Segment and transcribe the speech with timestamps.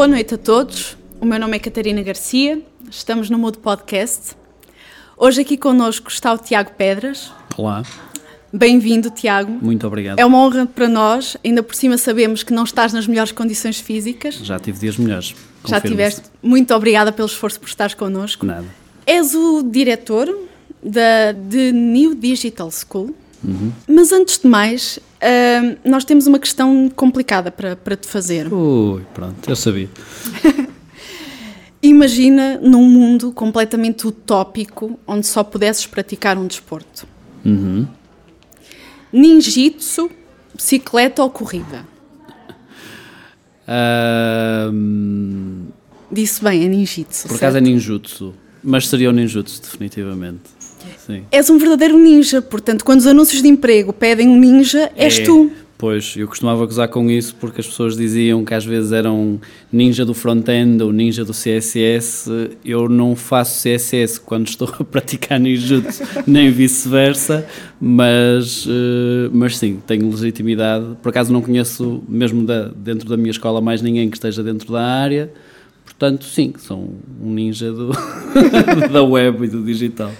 [0.00, 0.96] Boa noite a todos.
[1.20, 2.62] O meu nome é Catarina Garcia.
[2.90, 4.34] Estamos no Mudo Podcast.
[5.14, 7.30] Hoje aqui connosco está o Tiago Pedras.
[7.54, 7.82] Olá.
[8.50, 9.52] Bem-vindo, Tiago.
[9.60, 10.18] Muito obrigado.
[10.18, 11.36] É uma honra para nós.
[11.44, 14.36] Ainda por cima sabemos que não estás nas melhores condições físicas.
[14.36, 15.34] Já tive dias melhores.
[15.66, 16.22] Já tiveste.
[16.42, 18.46] Muito obrigada pelo esforço por estares connosco.
[18.46, 18.64] Nada.
[19.06, 20.34] És o diretor
[20.82, 23.14] da The New Digital School.
[23.42, 23.72] Uhum.
[23.88, 28.52] Mas antes de mais, uh, nós temos uma questão complicada para, para te fazer.
[28.52, 29.88] Ui, pronto, eu sabia.
[31.82, 37.06] Imagina num mundo completamente utópico onde só pudesses praticar um desporto.
[37.44, 37.86] Uhum.
[39.10, 40.10] Ninjitsu,
[40.54, 41.86] bicicleta ou corrida?
[43.66, 45.70] Uh,
[46.12, 47.28] Disse bem, é ninjitsu.
[47.28, 50.42] Por acaso é ninjutsu, mas seria o ninjutsu, definitivamente.
[51.10, 51.22] Sim.
[51.30, 55.24] És um verdadeiro ninja, portanto, quando os anúncios de emprego pedem um ninja, és é,
[55.24, 55.50] tu.
[55.80, 59.40] Pois, eu costumava gozar com isso porque as pessoas diziam que às vezes eram
[59.72, 62.50] ninja do front-end ou ninja do CSS.
[62.62, 67.46] Eu não faço CSS quando estou a praticar ninjutsu, nem vice-versa,
[67.80, 70.84] mas, eh, mas sim, tenho legitimidade.
[71.02, 74.70] Por acaso não conheço, mesmo da, dentro da minha escola, mais ninguém que esteja dentro
[74.70, 75.32] da área.
[75.82, 77.90] Portanto, sim, sou um ninja do,
[78.92, 80.12] da web e do digital.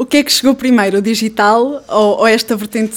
[0.00, 2.96] O que é que chegou primeiro, o digital ou, ou, esta vertente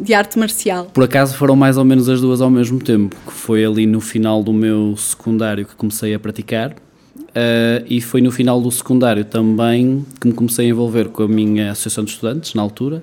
[0.00, 0.84] de arte marcial?
[0.84, 4.00] Por acaso foram mais ou menos as duas ao mesmo tempo, que foi ali no
[4.00, 6.70] final do meu secundário que comecei a praticar.
[6.70, 11.28] Uh, e foi no final do secundário também que me comecei a envolver com a
[11.28, 13.02] minha associação de estudantes, na altura,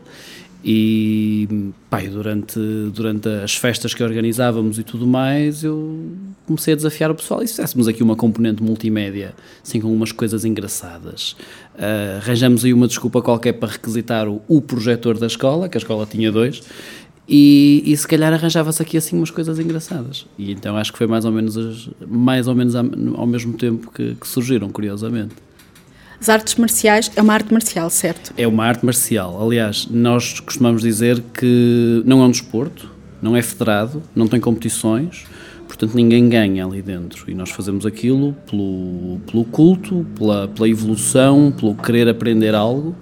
[0.63, 2.57] e pai, durante,
[2.93, 6.09] durante as festas que organizávamos e tudo mais, eu
[6.45, 7.43] comecei a desafiar o pessoal.
[7.43, 11.35] E se fizéssemos aqui uma componente multimédia, assim com umas coisas engraçadas,
[11.75, 15.79] uh, arranjamos aí uma desculpa qualquer para requisitar o, o projetor da escola, que a
[15.79, 16.61] escola tinha dois,
[17.27, 20.25] e, e se calhar arranjava-se aqui assim umas coisas engraçadas.
[20.37, 24.15] E então acho que foi mais ou menos, mais ou menos ao mesmo tempo que,
[24.15, 25.35] que surgiram, curiosamente.
[26.23, 28.33] As artes marciais é uma arte marcial, certo?
[28.37, 29.45] É uma arte marcial.
[29.45, 32.89] Aliás, nós costumamos dizer que não é um desporto,
[33.21, 35.25] não é federado, não tem competições,
[35.67, 37.29] portanto ninguém ganha ali dentro.
[37.29, 42.95] E nós fazemos aquilo pelo, pelo culto, pela, pela evolução, pelo querer aprender algo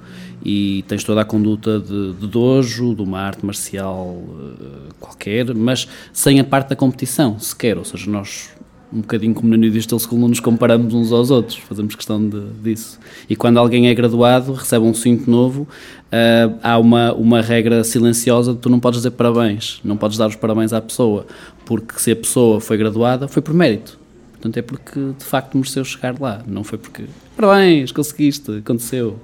[0.43, 5.87] e tens toda a conduta de, de dojo, de uma arte marcial uh, qualquer, mas
[6.11, 8.49] sem a parte da competição sequer, ou seja, nós
[8.93, 12.27] um bocadinho como no New Digital School, não nos comparamos uns aos outros, fazemos questão
[12.27, 12.99] de, disso.
[13.29, 18.53] E quando alguém é graduado, recebe um cinto novo, uh, há uma, uma regra silenciosa
[18.53, 21.25] de tu não podes dizer parabéns, não podes dar os parabéns à pessoa,
[21.65, 23.97] porque se a pessoa foi graduada, foi por mérito.
[24.33, 27.05] Portanto, é porque de facto mereceu chegar lá, não foi porque
[27.37, 29.19] parabéns, conseguiste, aconteceu.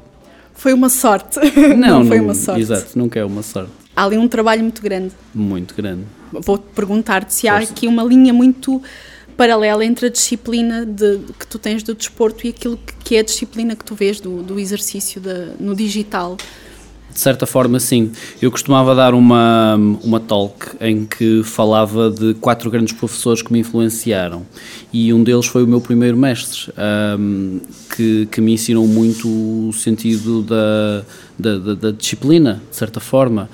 [0.54, 1.40] Foi uma sorte.
[1.76, 2.62] Não, não foi uma sorte.
[2.62, 3.72] Exato, nunca é uma sorte.
[3.96, 5.12] Há ali um trabalho muito grande.
[5.34, 6.04] Muito grande.
[6.32, 8.82] Vou-te perguntar-te se há aqui uma linha muito
[9.38, 13.24] paralela entre a disciplina de, que tu tens do desporto e aquilo que é a
[13.24, 16.36] disciplina que tu vês do, do exercício de, no digital.
[17.18, 18.12] De certa forma, sim.
[18.40, 23.60] Eu costumava dar uma, uma talk em que falava de quatro grandes professores que me
[23.60, 24.46] influenciaram
[24.94, 26.72] e um deles foi o meu primeiro mestre,
[27.18, 27.60] um,
[27.96, 31.04] que, que me ensinou muito o sentido da,
[31.40, 33.50] da, da, da disciplina, de certa forma.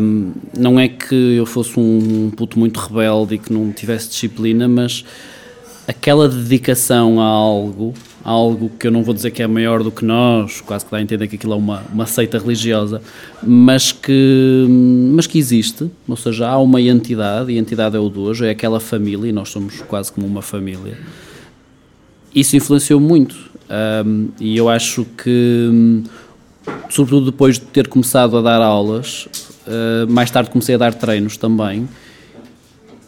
[0.00, 4.66] Um, não é que eu fosse um puto muito rebelde e que não tivesse disciplina,
[4.66, 5.04] mas
[5.86, 9.90] aquela dedicação a algo, a algo que eu não vou dizer que é maior do
[9.90, 13.02] que nós, quase que dá a entender que aquilo é uma, uma seita religiosa,
[13.42, 14.66] mas que,
[15.14, 18.50] mas que existe, ou seja, há uma entidade, e a entidade é o dojo, é
[18.50, 20.98] aquela família, e nós somos quase como uma família.
[22.34, 23.36] Isso influenciou muito,
[24.06, 26.02] um, e eu acho que,
[26.88, 29.28] sobretudo depois de ter começado a dar aulas,
[29.66, 31.88] eh, mais tarde comecei a dar treinos também.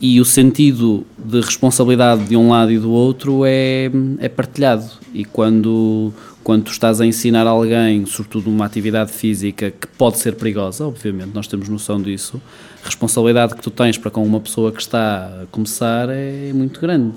[0.00, 4.84] E o sentido de responsabilidade de um lado e do outro é, é partilhado.
[5.14, 6.12] E quando,
[6.42, 11.46] quando estás a ensinar alguém, sobretudo uma atividade física que pode ser perigosa, obviamente, nós
[11.46, 12.40] temos noção disso,
[12.82, 16.80] a responsabilidade que tu tens para com uma pessoa que está a começar é muito
[16.80, 17.14] grande.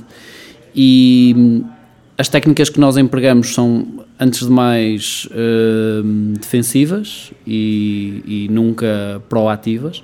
[0.74, 1.64] E
[2.18, 3.86] as técnicas que nós empregamos são
[4.20, 6.04] antes de mais uh,
[6.40, 10.04] defensivas e, e, nunca proativas,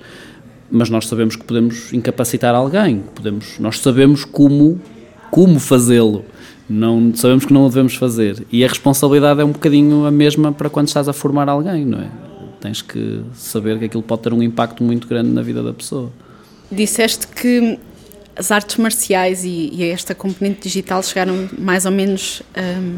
[0.69, 4.79] mas nós sabemos que podemos incapacitar alguém, podemos, nós sabemos como,
[5.31, 6.23] como fazê-lo,
[6.69, 10.51] não sabemos que não o devemos fazer e a responsabilidade é um bocadinho a mesma
[10.51, 12.09] para quando estás a formar alguém, não é?
[12.61, 16.09] Tens que saber que aquilo pode ter um impacto muito grande na vida da pessoa.
[16.71, 17.77] Disseste que
[18.35, 22.97] as artes marciais e, e esta componente digital chegaram mais ou menos um,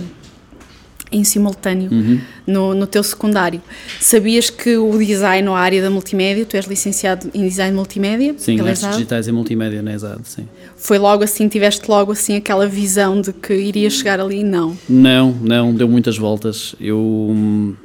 [1.11, 2.19] em simultâneo uhum.
[2.45, 3.61] no, no teu secundário.
[3.99, 8.35] Sabias que o design ou a área da multimédia, tu és licenciado em design multimédia?
[8.37, 10.47] Sim, artes digitais e multimédia na ESAD, sim.
[10.75, 14.43] Foi logo assim, tiveste logo assim aquela visão de que irias chegar ali?
[14.43, 14.77] Não.
[14.89, 16.75] Não, não, deu muitas voltas.
[16.79, 17.75] Eu,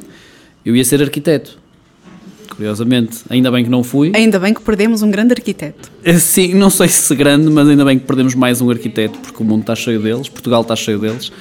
[0.65, 1.60] eu ia ser arquiteto.
[2.61, 4.13] Curiosamente, ainda bem que não fui.
[4.15, 5.91] Ainda bem que perdemos um grande arquiteto.
[6.05, 9.43] Eh, sim, não sei se grande, mas ainda bem que perdemos mais um arquiteto, porque
[9.43, 11.33] o mundo está cheio deles, Portugal está cheio deles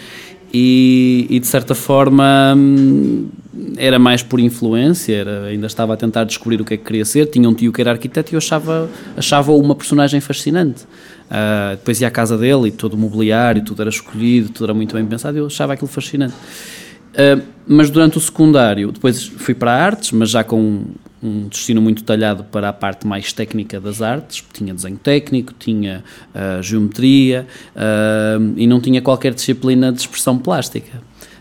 [0.54, 3.28] e, e, de certa forma hum,
[3.76, 7.04] era mais por influência, era, ainda estava a tentar descobrir o que é que queria
[7.04, 7.26] ser.
[7.26, 10.84] Tinha um tio que era arquiteto e eu achava, achava uma personagem fascinante.
[10.84, 14.74] Uh, depois ia à casa dele e todo o mobiliário, tudo era escolhido, tudo era
[14.74, 16.34] muito bem pensado e eu achava aquilo fascinante.
[16.34, 20.86] Uh, mas durante o secundário, depois fui para artes, mas já com
[21.22, 26.04] um destino muito detalhado para a parte mais técnica das artes, tinha desenho técnico, tinha
[26.34, 27.46] uh, geometria
[27.76, 30.98] uh, e não tinha qualquer disciplina de expressão plástica,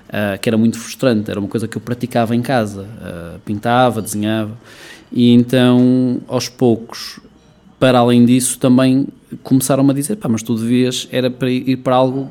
[0.09, 2.87] uh, que era muito frustrante, era uma coisa que eu praticava em casa,
[3.45, 4.59] pintava, desenhava,
[5.13, 7.21] e então aos poucos,
[7.79, 9.07] para além disso, também
[9.43, 12.29] começaram-me a dizer, pá, mas tu devias, era para ir para algo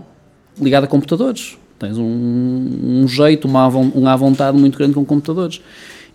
[0.59, 2.03] ligado a computadores, tens um,
[2.83, 5.61] um jeito, uma, uma vontade muito grande com computadores.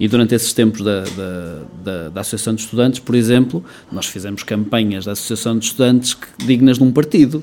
[0.02, 4.42] E durante esses tempos da, da, da, da, Associação de Estudantes, por exemplo, nós fizemos
[4.42, 7.40] campanhas da Associação de Estudantes dignas de um partido.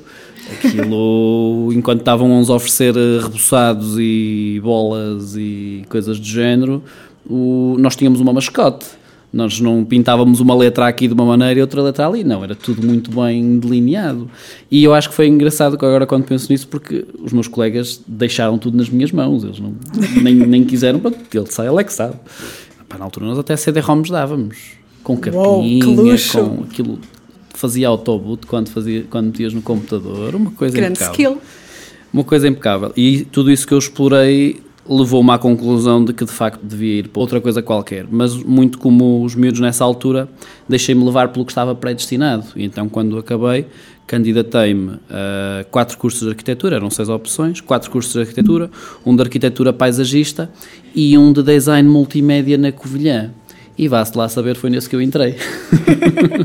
[0.51, 6.83] Aquilo, enquanto estavam uns a oferecer eh, reboçados e bolas e coisas do género,
[7.25, 8.88] o, nós tínhamos uma mascote.
[9.31, 12.55] Nós não pintávamos uma letra aqui de uma maneira e outra letra ali, não, era
[12.55, 14.29] tudo muito bem delineado.
[14.71, 18.57] E eu acho que foi engraçado agora quando penso nisso, porque os meus colegas deixaram
[18.57, 19.75] tudo nas minhas mãos, eles não,
[20.21, 22.15] nem, nem quiseram, pronto, ele sai, ele é que sabe.
[22.87, 24.57] Pá, na altura nós até CD-ROMs dávamos,
[25.03, 25.85] com capinha,
[26.33, 26.99] com aquilo,
[27.53, 31.13] fazia autoboot quando, fazia, quando metias no computador, uma coisa Grande impecável.
[31.13, 31.41] skill.
[32.11, 32.91] Uma coisa impecável.
[32.97, 34.59] E tudo isso que eu explorei
[34.89, 38.80] levou-me à conclusão de que de facto devia ir para outra coisa qualquer, mas muito
[38.80, 40.27] como os miúdos nessa altura,
[40.68, 42.45] deixei-me levar pelo que estava predestinado.
[42.56, 43.68] E então, quando acabei,
[44.07, 48.71] candidatei-me a quatro cursos de arquitetura, eram seis opções, quatro cursos de arquitetura,
[49.06, 50.50] um de arquitetura paisagista
[50.95, 53.30] e um de design multimédia na Covilhã.
[53.77, 55.38] E vá-se lá saber, foi nesse que eu entrei.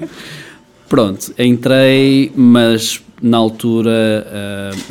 [0.86, 4.26] Pronto, entrei, mas na altura,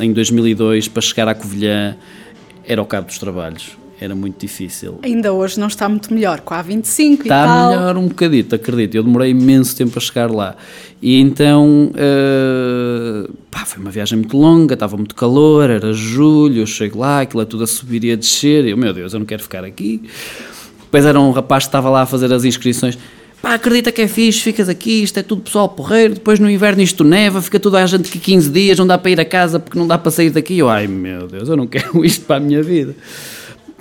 [0.00, 1.96] em 2002, para chegar à Covilhã,
[2.66, 3.76] era o cabo dos trabalhos.
[4.00, 4.98] Era muito difícil.
[5.02, 7.70] Ainda hoje não está muito melhor, com a 25 está e tal.
[7.70, 8.96] Está melhor um bocadito, acredito.
[8.96, 10.56] Eu demorei imenso tempo a chegar lá.
[11.00, 16.66] E então, uh, pá, foi uma viagem muito longa, estava muito calor, era julho, eu
[16.66, 18.64] chego lá, aquilo é tudo a subir e a descer.
[18.64, 20.02] E eu, meu Deus, eu não quero ficar aqui.
[20.80, 22.98] Depois era um rapaz que estava lá a fazer as inscrições
[23.40, 26.82] pá, acredita que é fixe, ficas aqui, isto é tudo pessoal porreiro, depois no inverno
[26.82, 29.58] isto neva, fica toda a gente aqui 15 dias, não dá para ir a casa
[29.58, 30.58] porque não dá para sair daqui.
[30.58, 32.94] Eu, ai meu Deus, eu não quero isto para a minha vida.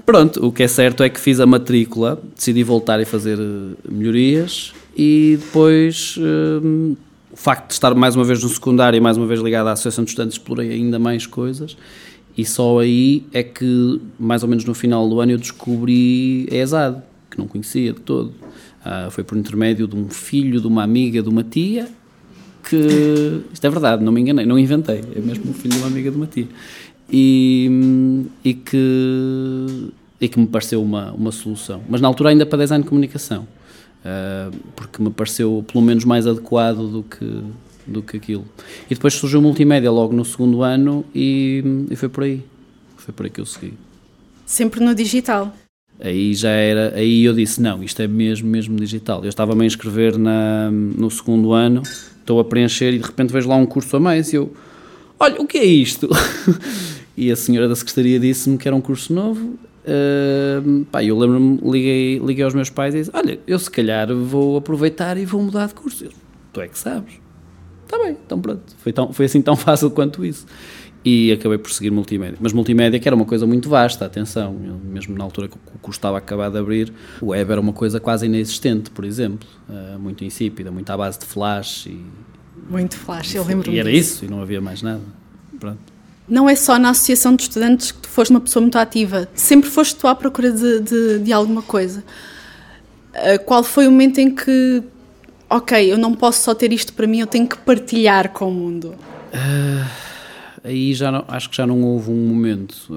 [0.05, 3.75] Pronto, o que é certo é que fiz a matrícula, decidi voltar e fazer eh,
[3.89, 6.95] melhorias e depois um,
[7.31, 9.71] o facto de estar mais uma vez no secundário e mais uma vez ligado à
[9.71, 11.77] Associação de Estudantes, explorei ainda mais coisas
[12.37, 16.55] e só aí é que, mais ou menos no final do ano, eu descobri a
[16.55, 18.33] ESAD, que não conhecia de todo.
[18.85, 21.87] Uh, foi por intermédio de um filho, de uma amiga, de uma tia,
[22.69, 23.41] que.
[23.51, 25.01] Isto é verdade, não me enganei, não inventei.
[25.15, 26.47] É mesmo o filho de uma amiga, de uma tia.
[27.09, 31.81] E, e, que, e que me pareceu uma, uma solução.
[31.87, 33.47] Mas na altura ainda para design de comunicação.
[34.03, 37.41] Uh, porque me pareceu pelo menos mais adequado do que,
[37.87, 38.45] do que aquilo.
[38.89, 42.43] E depois surgiu multimédia logo no segundo ano e, e foi por aí.
[42.97, 43.73] Foi por aí que eu segui.
[44.45, 45.53] Sempre no digital.
[46.03, 49.23] Aí já era, aí eu disse, não, isto é mesmo, mesmo digital.
[49.23, 51.81] Eu estava-me a inscrever na, no segundo ano,
[52.19, 54.51] estou a preencher e de repente vejo lá um curso a mais e eu,
[55.17, 56.09] olha, o que é isto?
[57.15, 59.57] e a senhora da secretaria disse-me que era um curso novo.
[59.85, 64.13] Uh, pá, eu lembro-me, liguei, liguei aos meus pais e disse, olha, eu se calhar
[64.13, 66.03] vou aproveitar e vou mudar de curso.
[66.03, 66.11] Eu,
[66.51, 67.13] tu é que sabes.
[67.85, 68.61] Está bem, então pronto.
[68.79, 70.45] Foi, tão, foi assim tão fácil quanto isso
[71.05, 72.37] e acabei por seguir multimédia.
[72.39, 75.97] Mas multimédia que era uma coisa muito vasta, atenção, mesmo na altura que o curso
[75.97, 80.23] estava acabado de abrir, o web era uma coisa quase inexistente, por exemplo, uh, muito
[80.23, 82.05] insípida, muito à base de flash e...
[82.69, 84.15] Muito flash, eu lembro-me E era disso.
[84.15, 85.01] isso, e não havia mais nada.
[85.59, 85.79] Pronto.
[86.29, 89.69] Não é só na associação de estudantes que tu foste uma pessoa muito ativa, sempre
[89.69, 92.01] foste tu à procura de, de, de alguma coisa.
[93.13, 94.81] Uh, qual foi o momento em que,
[95.49, 98.51] ok, eu não posso só ter isto para mim, eu tenho que partilhar com o
[98.51, 98.95] mundo?
[99.33, 100.12] Uh
[100.63, 102.89] aí já não, acho que já não houve um momento.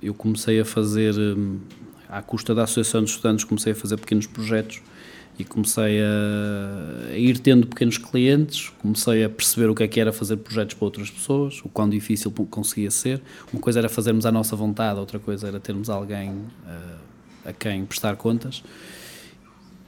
[0.00, 1.14] Eu comecei a fazer,
[2.08, 4.80] à custa da Associação de Estudantes, comecei a fazer pequenos projetos
[5.38, 9.98] e comecei a, a, ir tendo pequenos clientes, comecei a perceber o que é que
[9.98, 13.20] era fazer projetos para outras pessoas, o quão difícil conseguia ser.
[13.52, 16.98] Uma coisa era fazermos à nossa vontade, outra coisa era termos alguém uh,
[17.44, 18.62] a quem prestar contas.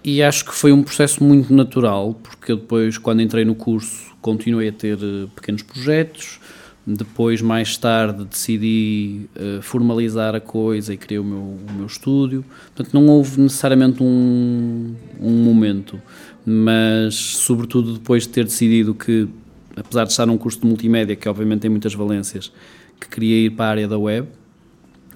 [0.03, 4.15] E acho que foi um processo muito natural, porque eu depois, quando entrei no curso,
[4.21, 6.41] continuei a ter uh, pequenos projetos.
[6.87, 12.45] Depois, mais tarde, decidi uh, formalizar a coisa e criei o meu, o meu estúdio.
[12.75, 16.01] Portanto, não houve necessariamente um, um momento,
[16.45, 19.29] mas, sobretudo, depois de ter decidido que,
[19.75, 22.53] apesar de estar num curso de multimédia, que obviamente tem muitas valências,
[23.01, 24.29] que queria ir para a área da web,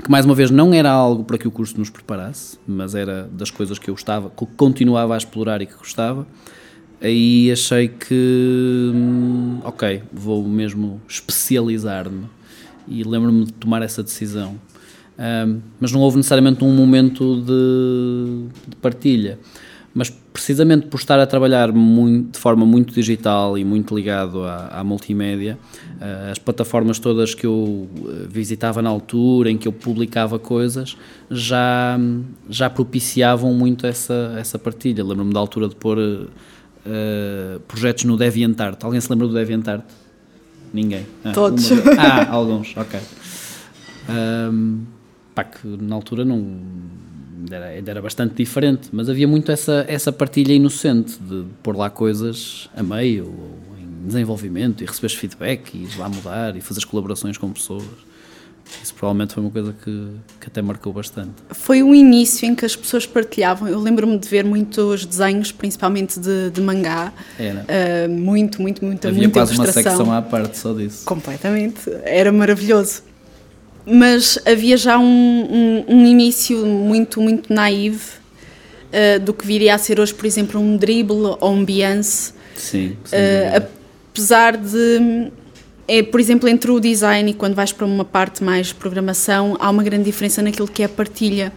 [0.03, 3.31] que mais uma vez não era algo para que o curso nos preparasse, mas era
[3.33, 6.27] das coisas que eu gostava, que continuava a explorar e que gostava
[7.01, 12.27] aí achei que, hum, ok, vou mesmo especializar-me
[12.87, 14.57] e lembro-me de tomar essa decisão.
[15.19, 19.39] Um, mas não houve necessariamente um momento de, de, partilha.
[19.93, 24.69] Mas precisamente por estar a trabalhar muito, de forma muito digital e muito ligado à,
[24.69, 25.59] à multimédia,
[26.01, 30.97] uh, as plataformas todas que eu eh, visitava na altura, em que eu publicava coisas,
[31.31, 31.99] já,
[32.49, 35.05] já propiciavam muito essa, essa partilha.
[35.05, 35.99] Lembro-me da altura de pôr
[36.87, 38.83] uh, projetos no DeviantArt.
[38.83, 39.85] Alguém se lembra do DeviantArt?
[40.73, 41.07] Ninguém.
[41.25, 41.71] Ah, Todos.
[41.71, 41.83] Uma...
[41.99, 43.01] Ah, alguns, ok.
[44.09, 44.85] Um,
[45.35, 46.59] pá, que na altura não
[47.51, 52.69] era, era bastante diferente, mas havia muito essa, essa partilha inocente de pôr lá coisas
[52.77, 57.39] a meio, ou em desenvolvimento, e receber feedback, e ir lá mudar, e fazer colaborações
[57.39, 57.85] com pessoas.
[58.83, 60.09] Isso provavelmente foi uma coisa que,
[60.41, 61.33] que até marcou bastante.
[61.51, 63.69] Foi o início em que as pessoas partilhavam.
[63.69, 67.13] Eu lembro-me de ver muitos desenhos, principalmente de, de mangá.
[67.39, 67.67] Era.
[67.67, 71.05] Uh, muito, muito, muito, Havia muita quase uma secção à parte só disso.
[71.05, 71.81] Completamente.
[72.05, 73.03] Era maravilhoso.
[73.85, 78.01] Mas havia já um, um, um início muito, muito naive
[78.91, 82.33] uh, do que viria a ser hoje, por exemplo, um dribble ou um Beyoncé.
[82.55, 82.97] Sim.
[83.07, 83.67] Uh,
[84.13, 85.31] apesar de
[85.93, 89.69] é, por exemplo, entre o design e quando vais para uma parte mais programação, há
[89.69, 91.53] uma grande diferença naquilo que é a partilha.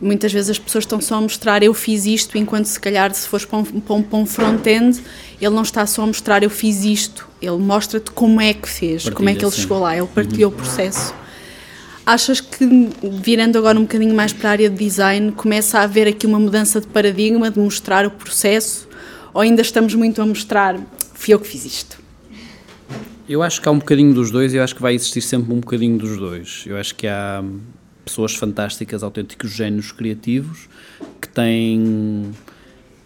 [0.00, 3.28] Muitas vezes as pessoas estão só a mostrar eu fiz isto, enquanto se calhar se
[3.28, 5.00] fores para um, para um front-end,
[5.40, 9.04] ele não está só a mostrar eu fiz isto, ele mostra-te como é que fez,
[9.04, 9.60] partilha, como é que ele sim.
[9.60, 10.58] chegou lá, ele partilhou uhum.
[10.58, 11.14] o processo.
[12.04, 12.90] Achas que,
[13.22, 16.40] virando agora um bocadinho mais para a área de design, começa a haver aqui uma
[16.40, 18.88] mudança de paradigma, de mostrar o processo,
[19.32, 20.76] ou ainda estamos muito a mostrar,
[21.14, 22.05] fui eu que fiz isto?
[23.28, 25.58] Eu acho que há um bocadinho dos dois eu acho que vai existir sempre um
[25.58, 26.62] bocadinho dos dois.
[26.64, 27.42] Eu acho que há
[28.04, 30.68] pessoas fantásticas, autênticos génios criativos
[31.20, 32.30] que têm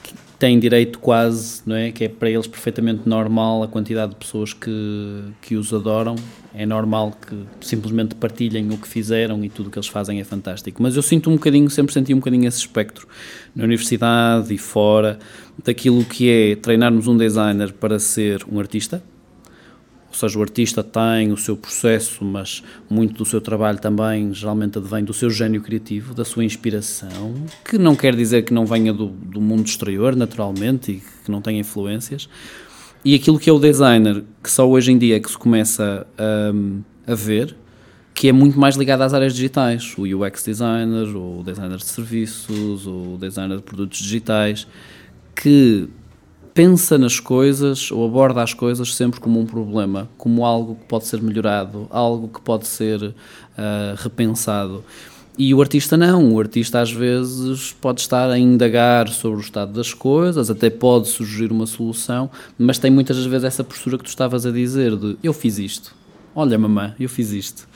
[0.03, 1.91] que têm direito quase, não é?
[1.91, 6.17] Que é para eles perfeitamente normal a quantidade de pessoas que, que os adoram.
[6.55, 10.25] É normal que simplesmente partilhem o que fizeram e tudo o que eles fazem é
[10.25, 10.83] fantástico.
[10.83, 13.09] Mas eu sinto um bocadinho, sempre senti um bocadinho esse espectro
[13.57, 15.19] na universidade e fora
[15.65, 19.03] daquilo que é treinarmos um designer para ser um artista
[20.11, 24.77] ou seja, o artista tem o seu processo, mas muito do seu trabalho também geralmente
[24.77, 27.33] advém do seu gênio criativo, da sua inspiração,
[27.65, 31.41] que não quer dizer que não venha do, do mundo exterior, naturalmente, e que não
[31.41, 32.29] tenha influências.
[33.05, 36.07] E aquilo que é o designer, que só hoje em dia é que se começa
[37.07, 37.57] a, ver,
[38.13, 42.87] que é muito mais ligado às áreas digitais, o UX designer, o designer de serviços,
[42.87, 44.67] o designer de produtos digitais,
[45.35, 45.89] que
[46.55, 51.07] pensa nas coisas ou aborda as coisas sempre como um problema, como algo que pode
[51.07, 53.15] ser melhorado, algo que pode ser uh,
[53.97, 54.85] repensado.
[55.39, 59.73] E o artista não, o artista às vezes pode estar a indagar sobre o estado
[59.73, 62.29] das coisas, até pode surgir uma solução,
[62.59, 65.95] mas tem muitas vezes essa postura que tu estavas a dizer de eu fiz isto,
[66.35, 67.67] olha mamãe, eu fiz isto.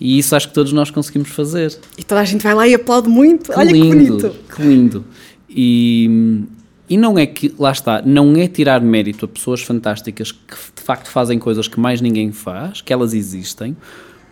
[0.00, 1.78] E isso acho que todos nós conseguimos fazer.
[1.98, 4.36] E toda a gente vai lá e aplaude muito, que olha lindo, que bonito.
[4.56, 5.04] Que lindo.
[5.50, 6.44] E,
[6.90, 10.82] e não é que, lá está, não é tirar mérito a pessoas fantásticas que de
[10.82, 13.76] facto fazem coisas que mais ninguém faz, que elas existem,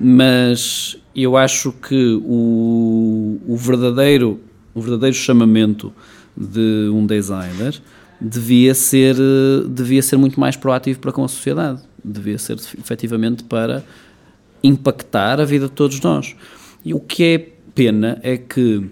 [0.00, 4.40] mas eu acho que o, o verdadeiro,
[4.74, 5.92] o verdadeiro chamamento
[6.36, 7.80] de um designer
[8.20, 9.14] devia ser,
[9.68, 13.84] devia ser muito mais proativo para com a sociedade, devia ser efetivamente para
[14.64, 16.34] impactar a vida de todos nós.
[16.84, 17.38] E o que é
[17.72, 18.90] pena é que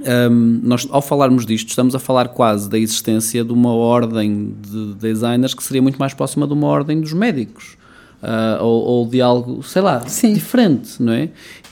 [0.00, 4.94] um, nós, ao falarmos disto, estamos a falar quase da existência de uma ordem de
[4.94, 7.76] designers que seria muito mais próxima de uma ordem dos médicos.
[8.22, 10.32] Uh, ou, ou, de algo, sei lá, Sim.
[10.32, 11.28] diferente, não é?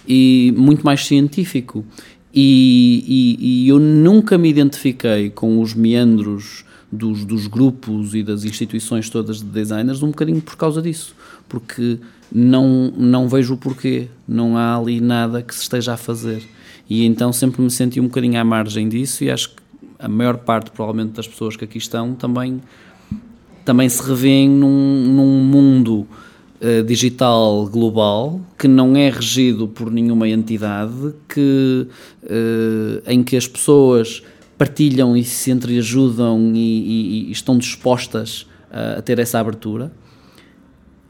[0.07, 1.85] E muito mais científico.
[2.35, 3.05] E,
[3.39, 9.09] e, e, eu nunca me identifiquei com os meandros dos, dos grupos e das instituições
[9.09, 11.15] todas de designers um bocadinho por causa disso.
[11.49, 11.99] Porque
[12.33, 14.09] não, não vejo o porquê.
[14.27, 16.43] Não há ali nada que se esteja a fazer.
[16.91, 19.63] E então sempre me senti um bocadinho à margem disso e acho que
[19.97, 22.61] a maior parte, provavelmente, das pessoas que aqui estão também,
[23.65, 26.05] também se revêem num, num mundo
[26.61, 31.87] uh, digital global que não é regido por nenhuma entidade, que,
[32.25, 34.23] uh, em que as pessoas
[34.59, 39.93] partilham e se entreajudam e, e, e estão dispostas a, a ter essa abertura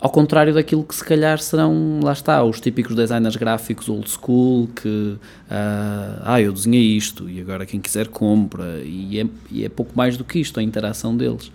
[0.01, 4.69] ao contrário daquilo que se calhar serão, lá está, os típicos designers gráficos old school
[4.69, 5.19] que, uh,
[6.25, 10.17] ah, eu desenhei isto e agora quem quiser compra, e é, e é pouco mais
[10.17, 11.53] do que isto, a interação deles.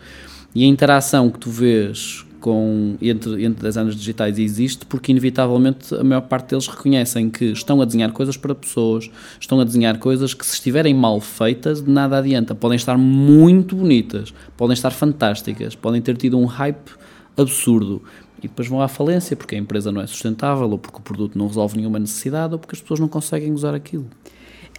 [0.54, 6.04] E a interação que tu vês com, entre, entre designers digitais existe porque, inevitavelmente, a
[6.04, 9.10] maior parte deles reconhecem que estão a desenhar coisas para pessoas,
[9.40, 12.54] estão a desenhar coisas que, se estiverem mal feitas, de nada adianta.
[12.54, 16.92] Podem estar muito bonitas, podem estar fantásticas, podem ter tido um hype
[17.38, 18.02] absurdo,
[18.40, 21.38] e depois vão à falência porque a empresa não é sustentável ou porque o produto
[21.38, 24.06] não resolve nenhuma necessidade ou porque as pessoas não conseguem usar aquilo.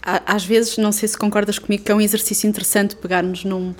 [0.03, 3.75] Às vezes, não sei se concordas comigo, que é um exercício interessante pegarmos num,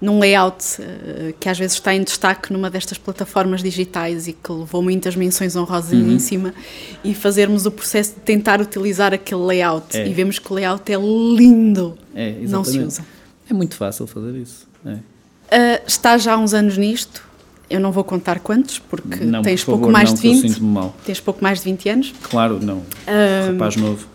[0.00, 4.52] num layout uh, que às vezes está em destaque numa destas plataformas digitais e que
[4.52, 6.12] levou muitas menções honrosas uhum.
[6.12, 6.54] em cima
[7.02, 10.06] e fazermos o processo de tentar utilizar aquele layout é.
[10.06, 13.04] e vemos que o layout é lindo, é, não se usa.
[13.50, 14.68] É muito fácil fazer isso.
[14.86, 14.92] É.
[14.94, 17.24] Uh, está já há uns anos nisto,
[17.72, 20.62] eu não vou contar quantos, porque não, tens por favor, pouco mais não, de 20.
[20.62, 20.96] mal.
[21.04, 22.14] Tens pouco mais de 20 anos.
[22.22, 22.78] Claro, não.
[22.78, 24.06] Um, Rapaz novo.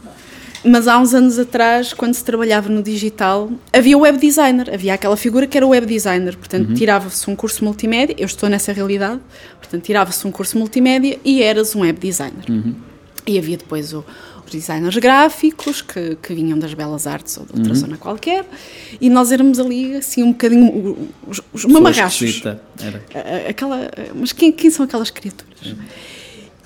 [0.63, 4.93] Mas há uns anos atrás, quando se trabalhava no digital, havia o web designer, havia
[4.93, 6.35] aquela figura que era o web designer.
[6.35, 6.73] Portanto, uhum.
[6.73, 9.21] tirava-se um curso multimédia, eu estou nessa realidade,
[9.59, 12.43] portanto, tirava-se um curso multimédia e eras um web designer.
[12.49, 12.75] Uhum.
[13.25, 14.03] E havia depois o,
[14.51, 17.79] designers gráficos que, que vinham das belas artes ou de outra uhum.
[17.79, 18.45] zona qualquer
[18.99, 22.43] e nós éramos ali assim um bocadinho os, os mamarrachos
[23.49, 25.77] aquela mas quem, quem são aquelas criaturas uhum.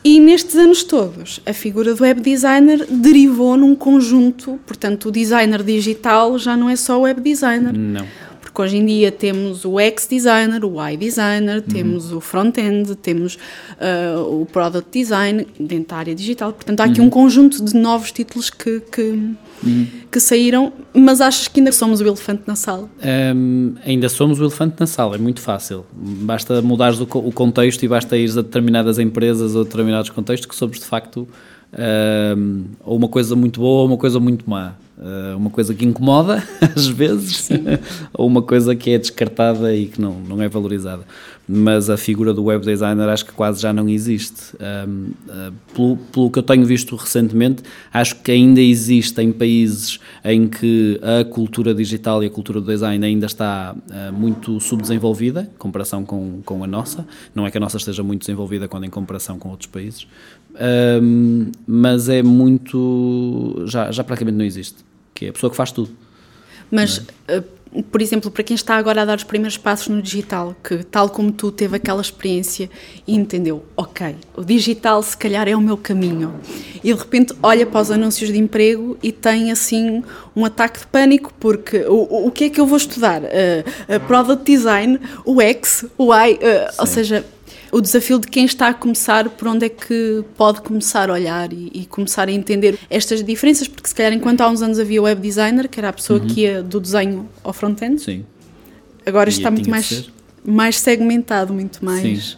[0.03, 5.63] e nestes anos todos a figura do web designer derivou num conjunto portanto o designer
[5.63, 8.05] digital já não é só o web designer não
[8.51, 11.73] porque hoje em dia temos o X designer, o Y designer, uhum.
[11.73, 16.51] temos o front-end, temos uh, o product design dentro da área digital.
[16.51, 17.07] Portanto, há aqui uhum.
[17.07, 19.87] um conjunto de novos títulos que, que, uhum.
[20.11, 22.89] que, saíram, mas achas que ainda somos o elefante na sala?
[23.33, 25.85] Um, ainda somos o elefante na sala, é muito fácil.
[25.93, 30.55] Basta mudares o, o contexto e basta ires a determinadas empresas ou determinados contextos que
[30.55, 31.25] somos de facto
[32.37, 34.75] um, ou uma coisa muito boa ou uma coisa muito má.
[35.01, 36.43] Uh, uma coisa que incomoda
[36.75, 37.49] às vezes,
[38.13, 41.03] ou uma coisa que é descartada e que não, não é valorizada.
[41.49, 44.55] Mas a figura do web designer acho que quase já não existe.
[44.87, 49.99] Um, uh, pelo, pelo que eu tenho visto recentemente, acho que ainda existe em países
[50.23, 55.49] em que a cultura digital e a cultura do design ainda está uh, muito subdesenvolvida,
[55.51, 57.07] em comparação com, com a nossa.
[57.33, 60.05] Não é que a nossa esteja muito desenvolvida quando em comparação com outros países,
[61.01, 63.63] um, mas é muito.
[63.65, 64.90] Já, já praticamente não existe
[65.21, 65.91] que é a pessoa que faz tudo.
[66.71, 67.37] Mas, é?
[67.37, 70.83] uh, por exemplo, para quem está agora a dar os primeiros passos no digital, que
[70.83, 72.67] tal como tu teve aquela experiência
[73.05, 76.33] e entendeu, ok, o digital se calhar é o meu caminho,
[76.83, 80.03] e de repente olha para os anúncios de emprego e tem assim
[80.35, 83.21] um ataque de pânico, porque o, o que é que eu vou estudar?
[83.21, 83.25] Uh,
[83.95, 86.39] uh, product design, o X, o Y, uh,
[86.79, 87.23] ou seja
[87.71, 91.51] o desafio de quem está a começar, por onde é que pode começar a olhar
[91.53, 95.01] e, e, começar a entender estas diferenças, porque se calhar enquanto há uns anos havia
[95.01, 96.27] o web designer, que era a pessoa uhum.
[96.27, 98.25] que ia do desenho ao front-end, Sim.
[99.05, 100.09] agora e está muito mais,
[100.43, 102.31] mais segmentado, muito mais...
[102.31, 102.37] Sim.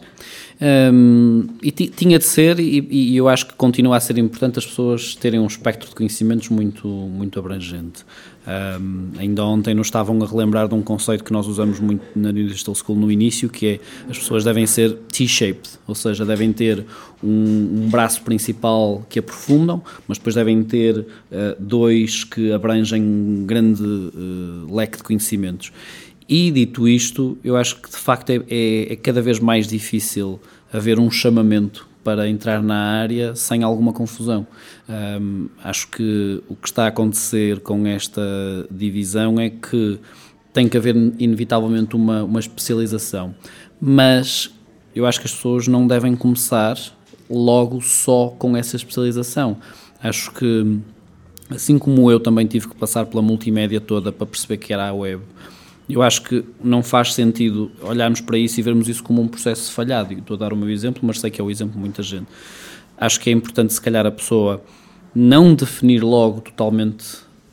[0.62, 4.66] Um, e tinha de ser, e, e, eu acho que continua a ser importante as
[4.66, 8.06] pessoas terem um espectro de conhecimentos muito, muito abrangente.
[8.46, 12.32] Um, ainda ontem nos estavam a relembrar de um conceito que nós usamos muito na
[12.32, 13.80] Digital School no início, que é
[14.10, 16.86] as pessoas devem ser T-shaped, ou seja, devem ter
[17.24, 21.06] um, um, braço principal que aprofundam, mas depois devem ter uh,
[21.58, 25.72] dois que abrangem um grande uh, leque de conhecimentos.
[26.28, 30.40] E dito isto, eu acho que de facto é, é, é cada vez mais difícil
[30.72, 34.46] haver um chamamento para entrar na área sem alguma confusão.
[34.90, 38.22] Um, acho que o que está a acontecer com esta
[38.70, 40.00] divisão é que
[40.52, 43.34] tem que haver inevitavelmente uma, uma especialização,
[43.82, 44.54] mas
[44.96, 46.78] eu acho que as pessoas não devem começar
[47.30, 49.58] logo só com essa especialização.
[50.02, 50.80] Acho que,
[51.50, 54.94] assim como eu também tive que passar pela multimédia toda para perceber que era a
[54.94, 55.24] web,
[55.90, 59.72] eu acho que não faz sentido olharmos para isso e vermos isso como um processo
[59.72, 60.14] falhado.
[60.14, 62.28] estou a dar o meu exemplo, mas sei que é o exemplo de muita gente.
[62.98, 64.64] Acho que é importante, se calhar, a pessoa
[65.14, 67.06] não definir logo totalmente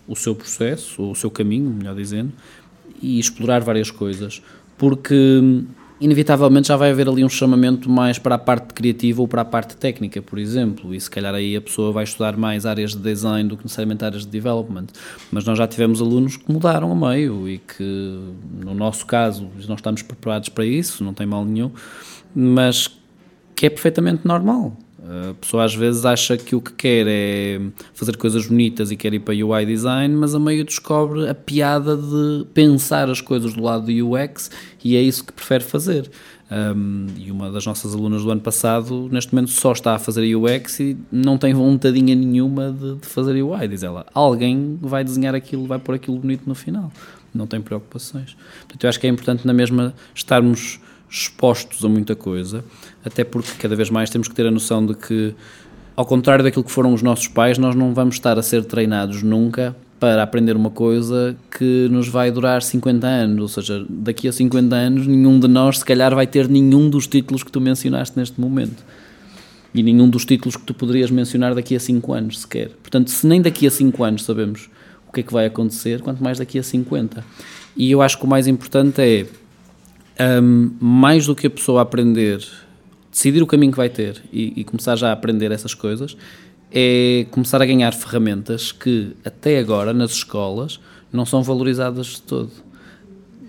[0.06, 2.32] o seu processo, ou o seu caminho, melhor dizendo,
[3.02, 4.42] e explorar várias coisas.
[4.78, 5.40] Porque
[6.00, 9.44] inevitavelmente já vai haver ali um chamamento mais para a parte criativa ou para a
[9.44, 12.98] parte técnica, por exemplo, e se calhar aí a pessoa vai estudar mais áreas de
[13.02, 14.86] design do que necessariamente áreas de development.
[15.30, 18.18] Mas nós já tivemos alunos que mudaram a meio e que,
[18.64, 21.70] no nosso caso, não estamos preparados para isso, não tem mal nenhum,
[22.34, 22.88] mas
[23.54, 24.74] que é perfeitamente normal.
[25.10, 27.60] A pessoa às vezes acha que o que quer é
[27.92, 31.96] fazer coisas bonitas e quer ir para UI design, mas a meio descobre a piada
[31.96, 34.52] de pensar as coisas do lado do UX
[34.84, 36.08] e é isso que prefere fazer.
[36.50, 40.34] Um, e uma das nossas alunas do ano passado, neste momento, só está a fazer
[40.34, 43.66] UX e não tem vontadinha nenhuma de, de fazer UI.
[43.68, 46.92] Diz ela: alguém vai desenhar aquilo, vai pôr aquilo bonito no final.
[47.32, 48.36] Não tem preocupações.
[48.60, 52.64] Portanto, eu acho que é importante na mesma estarmos expostos a muita coisa,
[53.04, 55.34] até porque cada vez mais temos que ter a noção de que,
[55.96, 59.22] ao contrário daquilo que foram os nossos pais, nós não vamos estar a ser treinados
[59.22, 64.32] nunca para aprender uma coisa que nos vai durar 50 anos, ou seja, daqui a
[64.32, 68.18] 50 anos nenhum de nós se calhar vai ter nenhum dos títulos que tu mencionaste
[68.18, 68.82] neste momento.
[69.74, 72.70] E nenhum dos títulos que tu poderias mencionar daqui a 5 anos sequer.
[72.82, 74.70] Portanto, se nem daqui a 5 anos sabemos
[75.06, 77.24] o que é que vai acontecer, quanto mais daqui a 50.
[77.76, 79.26] E eu acho que o mais importante é
[80.20, 82.46] um, mais do que a pessoa aprender,
[83.11, 86.16] decidir o caminho que vai ter e, e, começar já a aprender essas coisas,
[86.70, 90.78] é começar a ganhar ferramentas que até agora nas escolas
[91.12, 92.50] não são valorizadas de todo.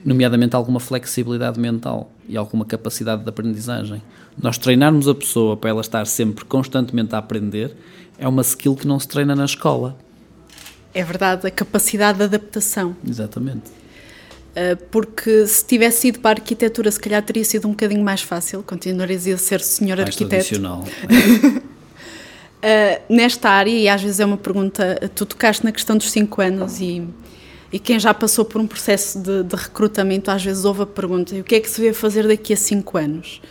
[0.04, 4.02] Nomeadamente alguma flexibilidade mental e alguma capacidade de aprendizagem.
[4.42, 7.76] Nós treinarmos a pessoa para ela estar sempre constantemente a aprender
[8.18, 9.96] é uma skill que não se treina na escola.
[10.94, 12.96] É verdade, a capacidade de adaptação.
[13.08, 13.81] Exatamente.
[14.54, 18.22] Eh, porque se tivesse ido para a arquitetura, se calhar teria sido um bocadinho mais
[18.22, 20.30] fácil, continuarias a ser senhor mais arquiteto.
[20.30, 20.84] Tradicional.
[22.60, 26.42] uh, nesta área, e às vezes é uma pergunta, tu tocaste na questão dos 5
[26.42, 27.02] anos e,
[27.72, 31.34] e quem já passou por um processo de, de, recrutamento às vezes ouve a pergunta:
[31.34, 33.42] o que é que se vê fazer daqui a 5 anos?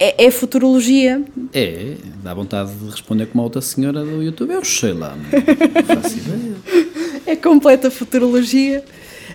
[0.00, 1.22] É, é, futurologia?
[1.52, 4.52] É, dá vontade de responder como a outra senhora do YouTube.
[4.52, 6.54] Eu sei lá, não faço ideia.
[7.26, 8.84] É completa futurologia.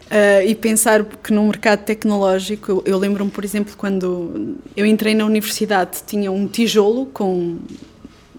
[0.09, 5.13] Uh, e pensar que no mercado tecnológico, eu, eu lembro-me, por exemplo, quando eu entrei
[5.13, 7.59] na universidade, tinha um tijolo com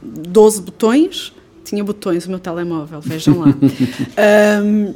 [0.02, 1.32] 12 botões,
[1.64, 3.54] tinha botões o meu telemóvel, vejam lá.
[4.64, 4.94] um,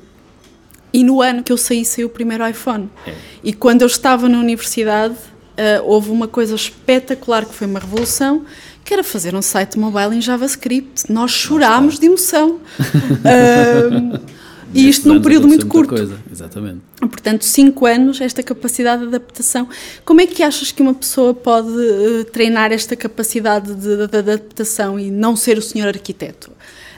[0.92, 2.88] e no ano que eu saí, saiu o primeiro iPhone.
[3.06, 3.14] É.
[3.42, 8.44] E quando eu estava na universidade, uh, houve uma coisa espetacular que foi uma revolução,
[8.84, 11.10] que era fazer um site mobile em JavaScript.
[11.10, 12.58] Nós chorámos de emoção.
[14.74, 15.94] E isto num período muito curto.
[15.94, 16.18] Coisa.
[16.30, 16.80] Exatamente.
[16.98, 19.68] Portanto, cinco anos, esta capacidade de adaptação.
[20.04, 24.98] Como é que achas que uma pessoa pode uh, treinar esta capacidade de, de, adaptação
[24.98, 26.50] e não ser o senhor arquiteto?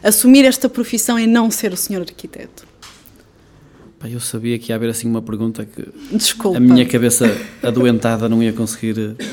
[0.03, 2.67] Assumir esta profissão e não ser o senhor arquiteto?
[4.05, 5.85] eu sabia que ia haver assim uma pergunta que
[6.17, 6.59] Desculpa.
[6.59, 7.27] a minha cabeça
[7.61, 9.25] adoentada não ia conseguir eh,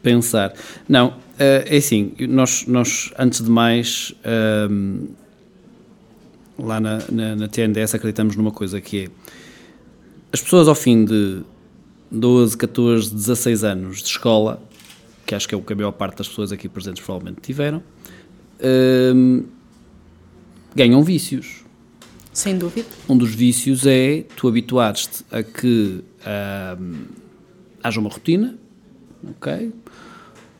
[0.00, 0.52] pensar.
[0.88, 5.06] Não, eh, é assim, nós, nós antes de mais ehm,
[6.58, 9.08] lá na, na, na TNDS acreditamos numa coisa que é
[10.32, 11.42] as pessoas ao fim de
[12.10, 14.62] 12, 14, 16 anos de escola,
[15.24, 17.82] que acho que é o que a maior parte das pessoas aqui presentes provavelmente tiveram,
[19.14, 19.44] hum,
[20.74, 21.64] ganham vícios.
[22.32, 22.86] Sem dúvida.
[23.08, 26.04] Um dos vícios é tu habituares-te a que
[26.78, 27.04] hum,
[27.82, 28.58] haja uma rotina,
[29.30, 29.72] ok?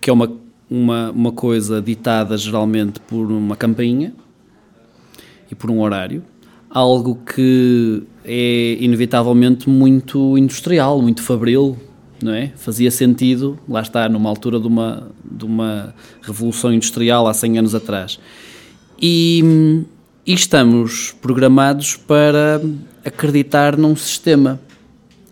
[0.01, 0.33] Que é uma,
[0.71, 4.15] uma, uma coisa ditada geralmente por uma campainha,
[5.51, 6.23] e por um horário,
[6.71, 11.77] algo que é inevitavelmente muito industrial, muito fabril,
[12.23, 12.53] não é?
[12.57, 17.75] Fazia sentido, lá está, numa altura de uma, de uma revolução industrial há 100 anos
[17.75, 18.19] atrás.
[19.01, 19.85] E,
[20.27, 22.61] e estamos programados para
[23.05, 24.61] acreditar num sistema.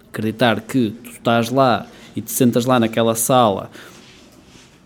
[0.08, 3.70] Acreditar que tu estás lá e te sentas lá naquela sala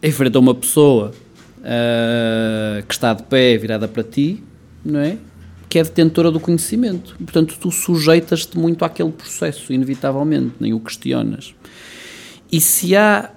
[0.02, 1.12] em frente a uma pessoa
[1.58, 4.42] uh, que está de pé virada para ti
[4.84, 5.18] não é?
[5.68, 7.14] Que é detentora do conhecimento.
[7.16, 11.54] Portanto, tu sujeitas-te muito àquele processo, inevitavelmente, nem o questionas.
[12.50, 13.30] E se há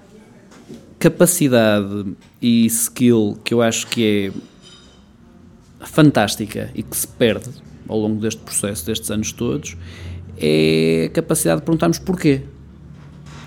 [0.98, 4.32] capacidade e skill que eu acho que
[5.80, 7.50] é fantástica e que se perde
[7.88, 9.76] ao longo deste processo, destes anos todos,
[10.38, 12.42] é a capacidade de perguntarmos porquê.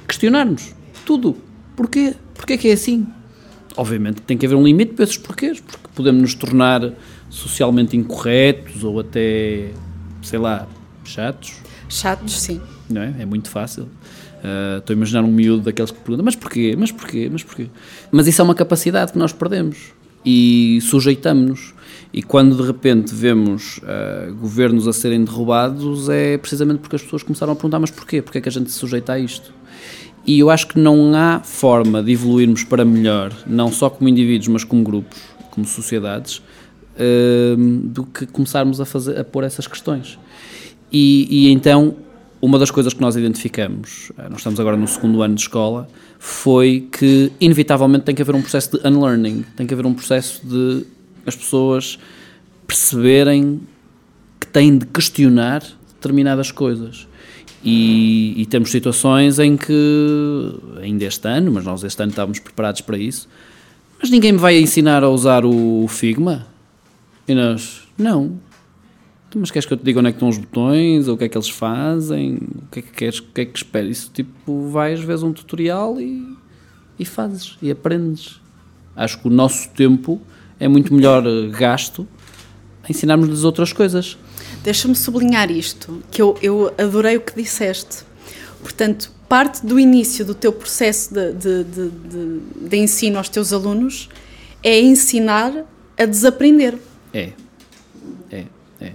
[0.07, 1.37] Questionarmos tudo.
[1.75, 2.13] Porquê?
[2.33, 3.07] Porquê que é assim?
[3.77, 6.93] Obviamente tem que haver um limite para esses porquês, porque podemos nos tornar
[7.35, 9.71] socialmente incorretos ou até,
[10.21, 10.67] sei lá,
[11.03, 11.57] chatos.
[11.89, 12.61] Chatos, sim.
[12.89, 13.13] Não é?
[13.19, 13.83] É muito fácil.
[13.83, 16.75] Uh, estou a imaginar um miúdo daqueles que perguntam, mas porquê?
[16.77, 17.27] Mas porquê?
[17.29, 17.67] Mas porquê?
[18.09, 19.93] Mas isso é uma capacidade que nós perdemos
[20.25, 21.73] e sujeitamos-nos.
[22.13, 27.21] E quando de repente vemos uh, governos a serem derrubados, é precisamente porque as pessoas
[27.21, 28.21] começaram a perguntar: mas porquê?
[28.21, 29.53] Porquê é que a gente se sujeita a isto?
[30.25, 34.47] E eu acho que não há forma de evoluirmos para melhor, não só como indivíduos,
[34.47, 35.21] mas como grupos,
[35.51, 36.41] como sociedades,
[36.95, 40.17] uh, do que começarmos a, fazer, a pôr essas questões.
[40.91, 41.95] E, e, então,
[42.41, 45.87] uma das coisas que nós identificamos, eh, nós estamos agora no segundo ano de escola,
[46.19, 50.45] foi que, inevitavelmente, tem que haver um processo de unlearning, tem que haver um processo
[50.45, 50.85] de
[51.25, 51.97] as pessoas
[52.67, 53.61] perceberem
[54.39, 55.63] que têm de questionar
[55.95, 57.07] determinadas coisas.
[57.63, 60.53] E, e, temos situações em que,
[60.83, 63.27] ainda este ano, mas nós este ano estávamos preparados para isso,
[63.99, 66.45] mas ninguém me vai ensinar a usar o Figma?
[67.27, 68.39] E nós, não.
[69.27, 71.17] Então, mas queres que eu te diga onde é que estão os botões, ou o
[71.17, 73.97] que é que eles fazem, o que é que queres, o que é que esperas?
[73.97, 76.37] Isso, tipo, vais, vês um tutorial e,
[76.97, 78.39] e fazes, e aprendes.
[78.95, 80.21] Acho que o nosso tempo
[80.59, 82.07] é muito melhor gasto
[82.83, 84.17] a ensinarmos-lhes outras coisas.
[84.63, 88.03] Deixa-me sublinhar isto, que eu, eu adorei o que disseste.
[88.61, 93.51] Portanto, parte do início do teu processo de, de, de, de, de ensino aos teus
[93.51, 94.09] alunos
[94.63, 95.65] é ensinar
[95.97, 96.77] a desaprender.
[97.15, 97.29] É,
[98.29, 98.43] é,
[98.81, 98.91] é.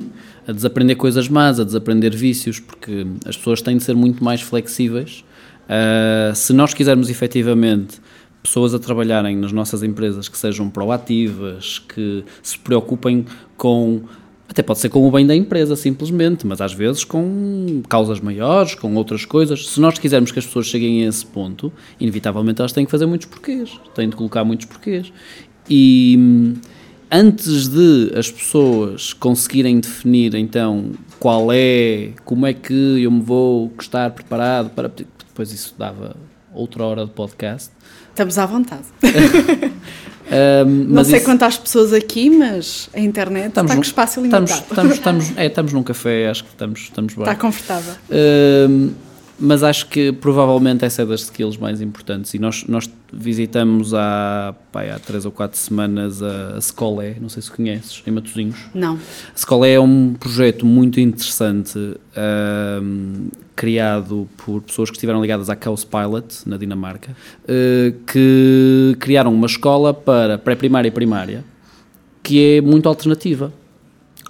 [0.46, 4.42] A desaprender coisas más, a desaprender vícios, porque as pessoas têm de ser muito mais
[4.42, 5.24] flexíveis.
[5.64, 7.98] Uh, se nós quisermos efetivamente
[8.42, 13.24] pessoas a trabalharem nas nossas empresas que sejam proativas, que se preocupem
[13.56, 14.02] com
[14.48, 18.74] até pode ser com o bem da empresa, simplesmente, mas às vezes com causas maiores,
[18.74, 19.68] com outras coisas.
[19.68, 23.06] Se nós quisermos que as pessoas cheguem a esse ponto, inevitavelmente elas têm que fazer
[23.06, 25.12] muitos porquês, têm de colocar muitos porquês.
[25.68, 26.18] E
[27.11, 33.73] antes de as pessoas conseguirem definir então qual é, como é que eu me vou
[33.79, 34.88] estar preparado para.
[34.88, 36.16] Depois isso dava
[36.53, 37.70] outra hora de podcast.
[38.11, 38.85] Estamos à vontade.
[40.31, 41.25] Um, não sei isso...
[41.25, 44.44] quantas pessoas aqui, mas a internet estamos está com espaço limitado.
[44.44, 44.94] Estamos, estamos,
[45.27, 47.25] estamos, é, estamos num café, acho que estamos, estamos bem.
[47.25, 47.94] Está confortável.
[48.09, 48.90] Um,
[49.40, 52.35] mas acho que provavelmente essa é das skills mais importantes.
[52.35, 57.31] E nós, nós visitamos há, pá, há três ou quatro semanas a, a Scolé, não
[57.31, 58.59] sei se conheces, em Matosinhos.
[58.74, 58.94] Não.
[58.96, 65.57] A Scolé é um projeto muito interessante, um, criado por pessoas que estiveram ligadas à
[65.59, 71.44] Chaos Pilot, na Dinamarca, uh, que criaram uma escola para pré-primária e primária,
[72.22, 73.50] que é muito alternativa.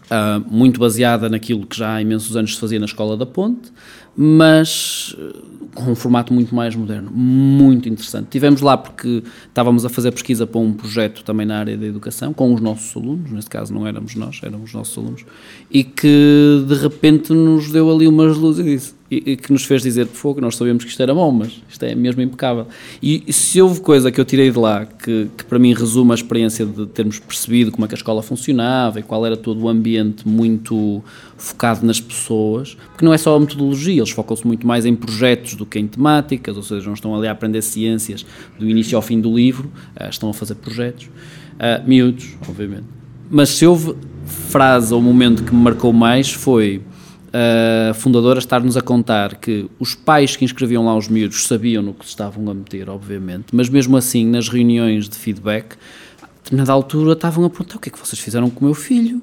[0.07, 3.71] Uh, muito baseada naquilo que já há imensos anos se fazia na Escola da Ponte,
[4.17, 5.37] mas eh,
[5.75, 8.29] com um formato muito mais moderno, muito interessante.
[8.31, 12.33] Tivemos lá porque estávamos a fazer pesquisa para um projeto também na área da educação,
[12.33, 15.25] com os nossos alunos, neste caso não éramos nós, eram os nossos alunos,
[15.71, 19.83] e que de repente nos deu ali umas luzes e disse, e, que nos fez
[19.83, 22.67] dizer, fogo, nós sabíamos que isto era bom, mas isto é mesmo impecável.
[23.03, 26.13] E, e se houve coisa que eu tirei de lá, que, que para mim resume
[26.13, 29.61] a experiência de termos percebido como é que a escola funcionava e qual era todo
[29.63, 31.03] o ambiente muito
[31.41, 35.55] focado nas pessoas, porque não é só a metodologia, eles focam-se muito mais em projetos
[35.55, 38.27] do que em temáticas, ou seja, não estão ali a aprender ciências
[38.59, 42.85] do início ao fim do livro, uh, estão a fazer projetos, uh, miúdos, obviamente.
[43.31, 46.83] Mas se houve frase ou momento que me marcou mais foi
[47.33, 51.95] a fundadora estar-nos a contar que os pais que inscreviam lá os miúdos sabiam no
[51.95, 55.77] que se estavam a meter, obviamente, mas mesmo assim, nas reuniões de feedback,
[56.21, 58.75] a determinada altura estavam a perguntar o que é que vocês fizeram com o meu
[58.75, 59.23] filho?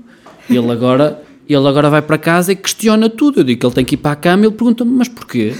[0.49, 1.21] Ele agora,
[1.53, 3.41] ele agora vai para casa e questiona tudo.
[3.41, 5.53] Eu digo que ele tem que ir para a cama e ele pergunta-me, mas porquê?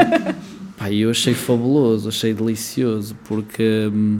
[0.76, 4.18] Pá, eu achei fabuloso, achei delicioso, porque hum,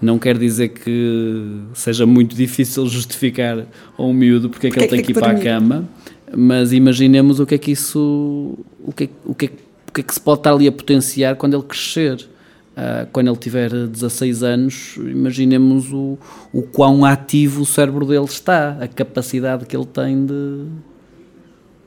[0.00, 4.88] não quer dizer que seja muito difícil justificar a um miúdo porque é que ele
[4.88, 5.88] tem que, que ir para a cama
[6.36, 9.50] mas imaginemos o que é que isso, o que é, o que, é,
[9.88, 12.28] o que, é que se pode estar ali a potenciar quando ele crescer.
[12.78, 16.16] Uh, quando ele tiver 16 anos, imaginemos o,
[16.52, 20.66] o quão ativo o cérebro dele está, a capacidade que ele tem de,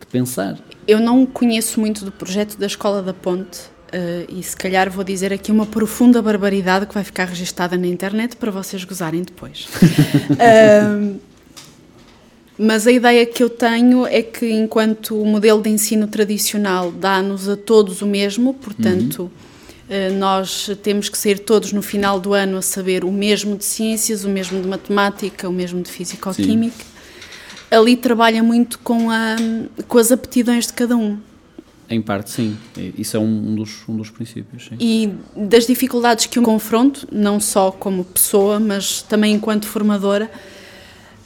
[0.02, 0.60] de pensar.
[0.86, 5.04] Eu não conheço muito do projeto da Escola da Ponte, Uh, e se calhar vou
[5.04, 9.68] dizer aqui uma profunda barbaridade que vai ficar registada na internet para vocês gozarem depois.
[10.32, 11.20] uh,
[12.58, 17.50] Mas a ideia que eu tenho é que, enquanto o modelo de ensino tradicional dá-nos
[17.50, 19.30] a todos o mesmo, portanto, uhum.
[20.18, 24.24] Nós temos que sair todos no final do ano a saber o mesmo de ciências,
[24.24, 26.86] o mesmo de matemática, o mesmo de físico-química,
[27.70, 29.36] ali trabalha muito com, a,
[29.88, 31.18] com as aptidões de cada um.
[31.90, 32.58] Em parte, sim.
[32.98, 34.70] Isso é um, dos, um dos princípios.
[34.70, 34.78] Sim.
[34.80, 40.30] E das dificuldades que eu confronto, não só como pessoa, mas também enquanto formadora,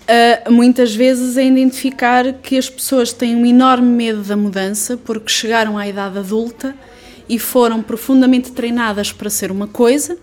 [0.06, 5.30] Uh, muitas vezes é identificar que as pessoas têm um enorme medo da mudança porque
[5.30, 6.76] chegaram à idade adulta
[7.28, 10.18] e foram profundamente treinadas para ser uma coisa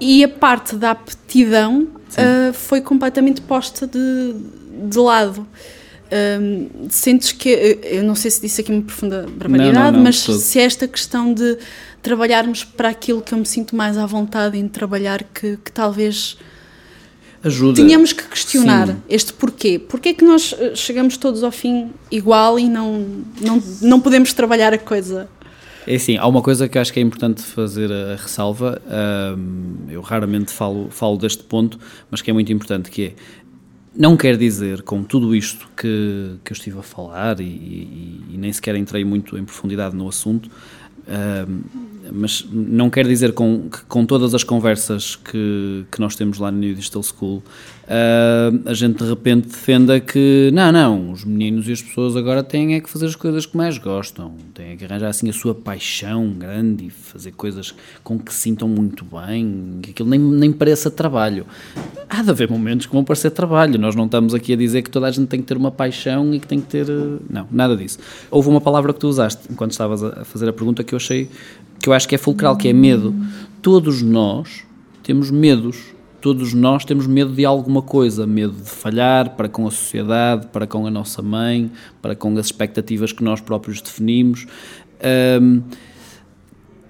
[0.00, 4.34] e a parte da aptidão uh, foi completamente posta de,
[4.88, 5.46] de lado.
[6.40, 10.02] hum, sentes que, eu não sei se disse aqui uma profunda barbaridade, não, não, não,
[10.02, 10.38] mas todo.
[10.38, 11.58] se é esta questão de
[12.02, 16.38] trabalharmos para aquilo que eu me sinto mais à vontade em trabalhar, que, que talvez
[17.42, 17.82] ajuda.
[17.82, 18.96] Tínhamos que questionar Sim.
[19.08, 19.78] este porquê.
[19.78, 23.06] Porquê é que nós eh, chegamos todos ao fim igual e não,
[23.40, 25.28] não, não podemos trabalhar a coisa?
[25.86, 28.80] É assim, há uma coisa que acho que é importante fazer a ressalva,
[29.88, 31.78] eu raramente falo, falo deste ponto,
[32.10, 33.14] mas que é muito importante, que é,
[33.96, 38.36] não quer dizer, com tudo isto que, que eu estive a falar e, e, e
[38.36, 40.50] nem sequer entrei muito em profundidade no assunto,
[42.12, 46.50] mas não quer dizer com, que com todas as conversas que, que nós temos lá
[46.50, 47.42] no New Digital School
[47.90, 52.42] uh, a gente de repente defenda que não, não, os meninos e as pessoas agora
[52.42, 55.32] têm é que fazer as coisas que mais gostam, têm é que arranjar assim a
[55.32, 57.74] sua paixão grande e fazer coisas
[58.04, 61.44] com que se sintam muito bem, que aquilo nem, nem pareça trabalho.
[62.08, 64.90] Há de haver momentos que vão parecer trabalho, nós não estamos aqui a dizer que
[64.90, 66.86] toda a gente tem que ter uma paixão e que tem que ter.
[67.28, 67.98] Não, nada disso.
[68.30, 71.28] Houve uma palavra que tu usaste enquanto estavas a fazer a pergunta que eu achei
[71.80, 73.14] que eu acho que é fulcral, que é medo.
[73.62, 74.64] Todos nós
[75.02, 75.99] temos medos.
[76.20, 80.66] Todos nós temos medo de alguma coisa, medo de falhar para com a sociedade, para
[80.66, 81.70] com a nossa mãe,
[82.02, 84.46] para com as expectativas que nós próprios definimos.
[85.40, 85.62] Um,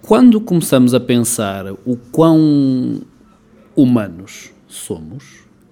[0.03, 3.03] quando começamos a pensar o quão
[3.77, 5.25] humanos somos,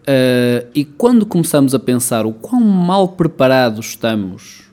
[0.02, 4.70] uh, e quando começamos a pensar o quão mal preparados estamos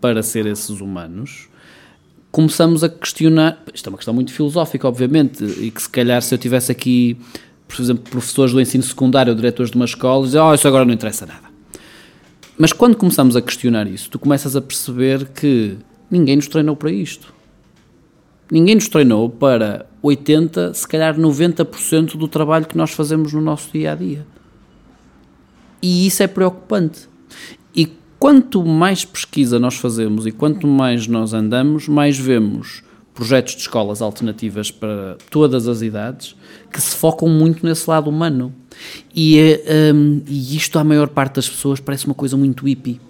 [0.00, 1.48] para ser esses humanos,
[2.30, 3.60] começamos a questionar.
[3.74, 7.18] Isto é uma questão muito filosófica, obviamente, e que se calhar se eu tivesse aqui,
[7.68, 10.86] por exemplo, professores do ensino secundário ou diretores de uma escola, dizer, oh, isso agora
[10.86, 11.46] não interessa nada.
[12.58, 15.76] Mas quando começamos a questionar isso, tu começas a perceber que
[16.10, 17.32] ninguém nos treinou para isto.
[18.50, 23.70] Ninguém nos treinou para 80, se calhar 90% do trabalho que nós fazemos no nosso
[23.70, 24.26] dia a dia.
[25.82, 27.06] E isso é preocupante.
[27.76, 32.82] E quanto mais pesquisa nós fazemos e quanto mais nós andamos, mais vemos
[33.18, 36.36] projetos de escolas alternativas para todas as idades
[36.70, 38.54] que se focam muito nesse lado humano.
[39.12, 39.60] E,
[39.92, 43.00] um, e isto, à maior parte das pessoas, parece uma coisa muito hippie,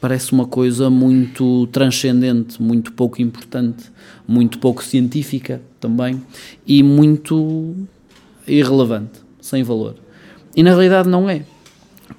[0.00, 3.84] parece uma coisa muito transcendente, muito pouco importante,
[4.26, 6.20] muito pouco científica também
[6.66, 7.76] e muito
[8.48, 9.94] irrelevante, sem valor.
[10.56, 11.44] E na realidade não é.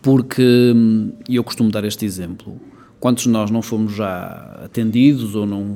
[0.01, 0.73] Porque,
[1.27, 2.58] e eu costumo dar este exemplo,
[3.03, 5.75] quantos de nós não fomos já atendidos ou não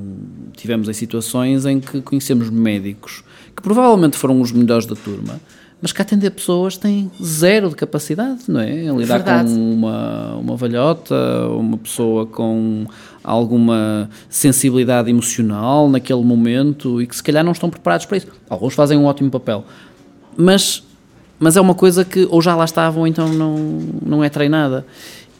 [0.55, 3.21] tivemos em situações em que conhecemos médicos
[3.53, 5.37] que provavelmente foram os melhores da turma,
[5.81, 8.71] mas que atender pessoas têm zero de capacidade, não é?
[8.71, 9.49] Em lidar Verdade.
[9.49, 11.15] com uma, uma velhota,
[11.49, 12.85] uma pessoa com
[13.21, 18.27] alguma sensibilidade emocional naquele momento e que se calhar não estão preparados para isso.
[18.49, 19.65] Alguns fazem um ótimo papel,
[20.37, 20.81] mas
[21.39, 23.57] mas é uma coisa que ou já lá estavam então não,
[24.01, 24.85] não é treinada.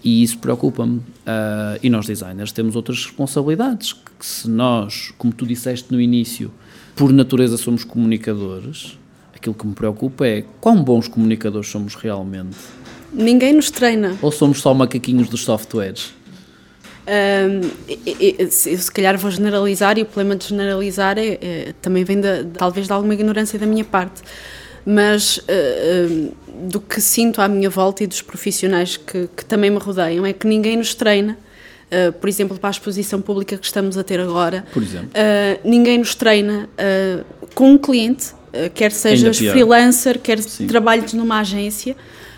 [0.04, 0.98] E isso preocupa-me.
[0.98, 3.94] Uh, e nós, designers, temos outras responsabilidades.
[3.94, 6.52] Que se nós, como tu disseste no início,
[6.96, 8.98] por natureza somos comunicadores,
[9.36, 12.58] aquilo que me preocupa é quão bons comunicadores somos realmente.
[13.14, 14.18] Ninguém nos treina.
[14.22, 16.14] Ou somos só macaquinhos dos softwares?
[17.08, 17.62] Um,
[18.06, 22.22] eu, se calhar vou generalizar e o problema de generalizar é, é também vem
[22.54, 24.22] talvez de alguma ignorância da minha parte
[24.90, 26.34] mas uh, uh,
[26.70, 30.32] do que sinto à minha volta e dos profissionais que, que também me rodeiam é
[30.32, 31.38] que ninguém nos treina.
[31.92, 34.66] Uh, por exemplo, para a exposição pública que estamos a ter agora,
[35.64, 36.70] ninguém nos treina
[37.54, 38.28] com um cliente,
[38.74, 40.68] quer sejas freelancer, quer Sim.
[40.68, 41.96] trabalhes numa agência,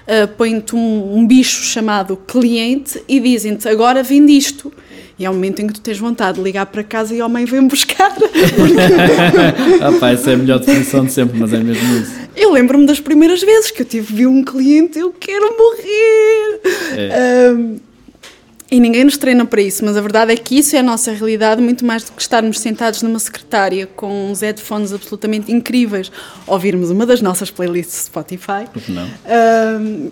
[0.10, 4.74] uh, põem-te um, um, bicho chamado cliente e dizem-te agora vende isto.
[5.18, 7.28] E é o momento em que tu tens vontade de ligar para casa e a
[7.28, 8.16] mãe vem buscar.
[9.82, 12.29] ah pá, essa é a melhor definição de sempre, mas é mesmo isso.
[12.40, 16.62] Eu lembro-me das primeiras vezes que eu tive vi um cliente, eu quero morrer.
[16.96, 17.52] É.
[17.52, 17.80] Um,
[18.72, 21.12] e ninguém nos treina para isso, mas a verdade é que isso é a nossa
[21.12, 26.12] realidade, muito mais do que estarmos sentados numa secretária com uns headphones absolutamente incríveis,
[26.48, 28.66] ouvirmos uma das nossas playlists Spotify.
[28.72, 29.06] Porque não?
[29.06, 30.12] Um,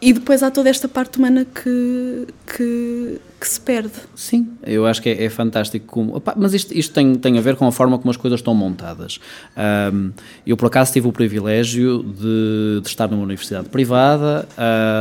[0.00, 3.94] e depois há toda esta parte humana que, que, que se perde.
[4.14, 5.86] Sim, eu acho que é, é fantástico.
[5.86, 8.40] Como, opa, mas isto, isto tem, tem a ver com a forma como as coisas
[8.40, 9.18] estão montadas.
[9.56, 10.10] Um,
[10.46, 14.46] eu, por acaso, tive o privilégio de, de estar numa universidade privada,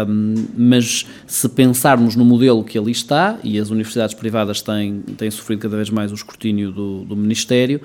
[0.07, 5.29] um, mas se pensarmos no modelo que ali está, e as universidades privadas têm, têm
[5.29, 7.81] sofrido cada vez mais o escrutínio do, do Ministério,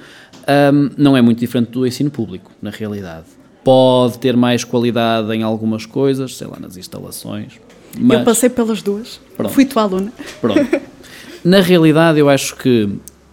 [0.72, 5.42] um, não é muito diferente do ensino público, na realidade pode ter mais qualidade em
[5.42, 7.60] algumas coisas, sei lá, nas instalações.
[7.98, 8.18] Mas...
[8.18, 9.52] Eu passei pelas duas, Pronto.
[9.52, 10.12] fui tua aluna.
[10.40, 10.60] Pronto.
[11.44, 12.88] Na realidade, eu acho que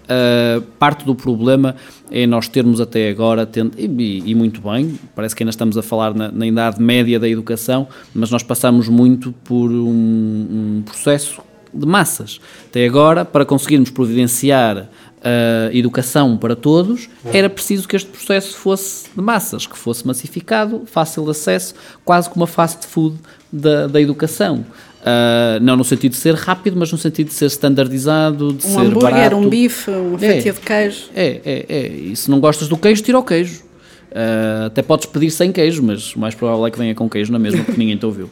[0.07, 1.75] Uh, parte do problema
[2.09, 5.81] é nós termos até agora, tendo, e, e, muito bem, parece que ainda estamos a
[5.81, 11.41] falar na, na, idade média da educação, mas nós passamos muito por um, um processo
[11.73, 12.39] de massas.
[12.69, 14.89] Até agora, para conseguirmos providenciar
[15.27, 20.83] a educação para todos, era preciso que este processo fosse de massas, que fosse massificado,
[20.85, 21.75] fácil de acesso,
[22.05, 23.17] quase como uma fast food
[23.51, 24.65] da, da educação.
[24.97, 28.69] Uh, não no sentido de ser rápido, mas no sentido de ser standardizado, de um
[28.69, 29.35] ser hambúrguer, barato.
[29.37, 31.03] um bife, uma é, fatia de queijo.
[31.15, 31.87] É, é, é.
[31.87, 33.63] E se não gostas do queijo, tira o queijo.
[34.11, 37.31] Uh, até podes pedir sem queijo, mas o mais provável é que venha com queijo
[37.31, 38.29] na mesma, porque ninguém te ouviu.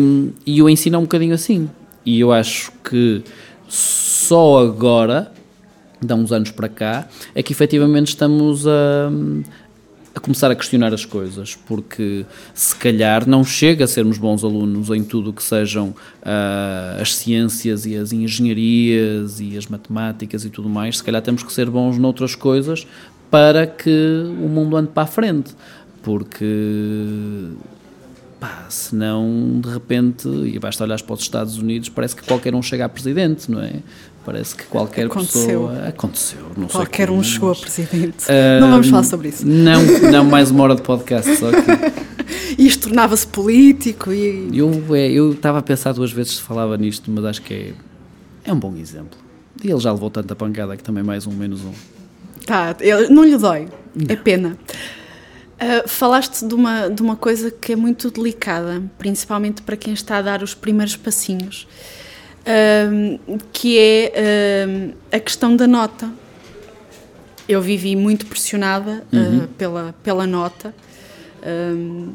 [0.00, 1.68] Um, e o ensino é um bocadinho assim.
[2.04, 3.22] E eu acho que
[3.68, 5.32] só agora
[6.00, 9.10] de há uns anos para cá, é que efetivamente estamos a,
[10.14, 12.24] a começar a questionar as coisas, porque
[12.54, 17.14] se calhar não chega a sermos bons alunos em tudo o que sejam uh, as
[17.14, 21.68] ciências e as engenharias e as matemáticas e tudo mais, se calhar temos que ser
[21.70, 22.86] bons noutras coisas
[23.30, 25.54] para que o mundo ande para a frente,
[26.02, 27.46] porque
[28.40, 32.62] pá, senão de repente, e basta olhar para os Estados Unidos, parece que qualquer um
[32.62, 33.74] chega a presidente, não é?
[34.24, 35.42] Parece que qualquer aconteceu.
[35.42, 35.88] pessoa.
[35.88, 36.40] Aconteceu.
[36.56, 38.24] Não qualquer sei um chegou a presidente.
[38.26, 39.46] Uh, não vamos falar sobre isso.
[39.46, 42.10] Não, não mais uma hora de podcast, só que.
[42.62, 44.50] isto tornava-se político e.
[44.52, 47.72] Eu é, eu estava a pensar duas vezes se falava nisto, mas acho que é,
[48.44, 49.18] é um bom exemplo.
[49.62, 51.72] E ele já levou tanta pancada que também mais um, menos um.
[52.44, 53.68] Tá, ele, não lhe dói.
[53.94, 54.06] Não.
[54.08, 54.58] É pena.
[55.56, 60.18] Uh, falaste de uma, de uma coisa que é muito delicada, principalmente para quem está
[60.18, 61.66] a dar os primeiros passinhos
[62.46, 66.10] um, que é um, a questão da nota.
[67.48, 69.38] Eu vivi muito pressionada ah, uhum.
[69.38, 70.72] uh, pela, pela nota
[71.44, 72.12] um,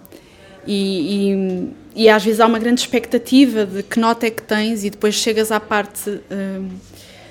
[0.65, 1.33] e,
[1.95, 4.89] e, e, às vezes há uma grande expectativa de que nota é que tens e
[4.89, 6.21] depois chegas à parte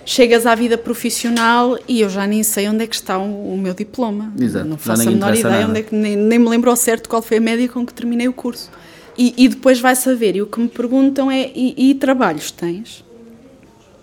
[0.04, 3.58] chegas à vida profissional e eu já nem sei onde é que está o, o
[3.58, 4.32] meu diploma.
[4.38, 4.66] Exato.
[4.66, 5.68] Não faço a menor ideia nada.
[5.68, 7.94] onde é que nem, nem me lembro ao certo qual foi a média com que
[7.94, 8.70] terminei o curso.
[9.16, 10.36] E, e depois vai saber.
[10.36, 13.04] E o que me perguntam é: e, e, trabalhos tens?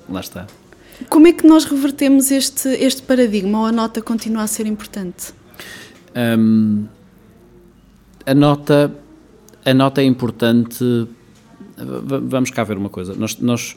[0.09, 0.47] Lá está.
[1.09, 5.33] Como é que nós revertemos este, este paradigma ou a nota continua a ser importante?
[6.15, 6.85] Um,
[8.25, 8.95] a nota
[9.65, 10.83] a nota é importante.
[12.29, 13.13] Vamos cá ver uma coisa.
[13.13, 13.75] Nós, nós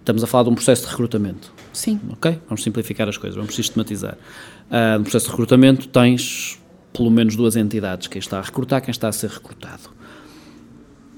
[0.00, 1.52] estamos a falar de um processo de recrutamento.
[1.72, 2.00] Sim.
[2.10, 2.40] Ok?
[2.48, 4.16] Vamos simplificar as coisas, vamos sistematizar.
[4.70, 6.58] Uh, no processo de recrutamento tens
[6.92, 9.90] pelo menos duas entidades, quem está a recrutar, quem está a ser recrutado.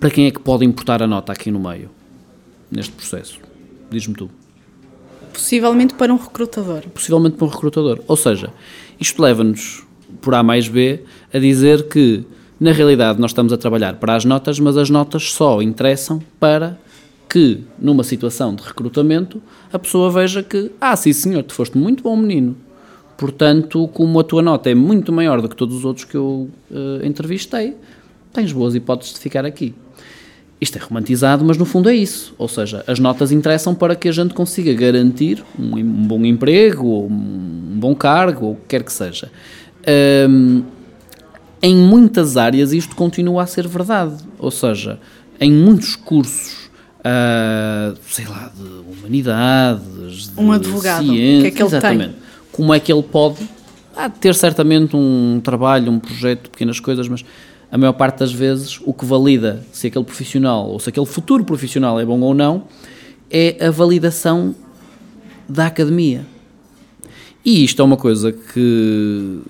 [0.00, 1.90] Para quem é que pode importar a nota aqui no meio,
[2.70, 3.38] neste processo?
[3.90, 4.30] Diz-me tu.
[5.30, 6.84] Possivelmente para um recrutador.
[6.94, 8.00] Possivelmente para um recrutador.
[8.08, 8.50] Ou seja,
[8.98, 9.84] isto leva-nos,
[10.22, 11.00] por A mais B,
[11.34, 12.24] a dizer que,
[12.58, 16.78] na realidade, nós estamos a trabalhar para as notas, mas as notas só interessam para
[17.28, 22.02] que, numa situação de recrutamento, a pessoa veja que, ah, sim senhor, tu foste muito
[22.02, 22.56] bom menino.
[23.18, 26.48] Portanto, como a tua nota é muito maior do que todos os outros que eu
[26.70, 27.76] uh, entrevistei,
[28.32, 29.74] tens boas hipóteses de ficar aqui.
[30.60, 32.34] Isto é romantizado, mas no fundo é isso.
[32.36, 36.86] Ou seja, as notas interessam para que a gente consiga garantir um, um bom emprego,
[36.86, 39.30] ou um bom cargo, ou o que quer que seja.
[40.28, 40.62] Um,
[41.62, 44.16] em muitas áreas isto continua a ser verdade.
[44.38, 44.98] Ou seja,
[45.40, 51.62] em muitos cursos, uh, sei lá, de humanidades, de um advogado, ciência, que é que
[51.62, 52.12] ele exatamente.
[52.12, 52.22] Tem?
[52.52, 53.48] Como é que ele pode
[53.96, 57.24] ah, ter certamente um trabalho, um projeto, pequenas coisas, mas
[57.70, 61.44] a maior parte das vezes o que valida se aquele profissional ou se aquele futuro
[61.44, 62.64] profissional é bom ou não
[63.30, 64.54] é a validação
[65.48, 66.26] da academia.
[67.44, 69.40] E isto é uma coisa que,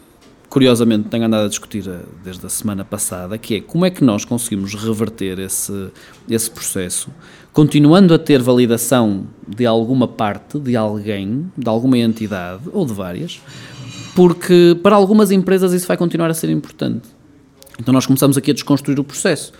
[0.48, 4.04] curiosamente, tenho andado a discutir eh, desde a semana passada, que é como é que
[4.04, 5.88] nós conseguimos reverter esse,
[6.28, 7.10] esse processo,
[7.52, 13.40] continuando a ter validação de alguma parte, de alguém, de alguma entidade, ou de várias,
[14.14, 17.19] porque para algumas empresas isso vai continuar a ser importante.
[17.80, 19.54] Então nós começamos aqui a desconstruir o processo.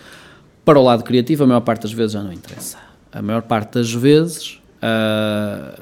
[0.63, 2.77] Para o lado criativo, a maior parte das vezes já não interessa.
[3.11, 5.81] A maior parte das vezes, uh,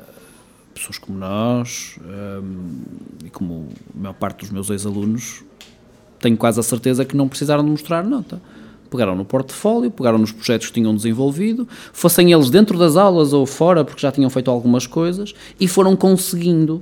[0.73, 2.43] pessoas como nós, uh,
[3.25, 5.43] e como a maior parte dos meus ex-alunos,
[6.17, 8.41] tenho quase a certeza que não precisaram de mostrar nota.
[8.89, 13.45] Pegaram no portfólio, pegaram nos projetos que tinham desenvolvido, fossem eles dentro das aulas ou
[13.45, 16.81] fora, porque já tinham feito algumas coisas, e foram conseguindo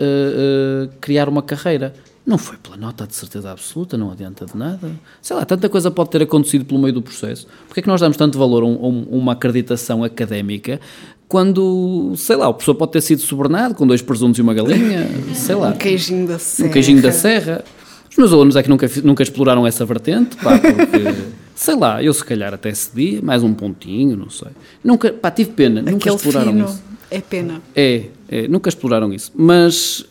[0.00, 1.94] uh, criar uma carreira.
[2.28, 4.90] Não foi pela nota de certeza absoluta, não adianta de nada.
[5.22, 7.46] Sei lá, tanta coisa pode ter acontecido pelo meio do processo.
[7.66, 10.78] Porquê é que nós damos tanto valor a, um, a uma acreditação académica
[11.26, 15.08] quando, sei lá, o professor pode ter sido sobrenado com dois presuntos e uma galinha,
[15.34, 15.70] sei lá.
[15.70, 16.68] Um queijinho da serra.
[16.68, 17.64] Um queijinho da serra.
[18.10, 22.12] Os meus alunos é que nunca, nunca exploraram essa vertente, pá, porque, sei lá, eu
[22.12, 24.48] se calhar até cedi, mais um pontinho, não sei.
[24.84, 26.82] Nunca, pá, tive pena, Aquele nunca exploraram fino isso.
[27.10, 27.62] É pena.
[27.74, 29.32] É, É, nunca exploraram isso.
[29.34, 30.04] Mas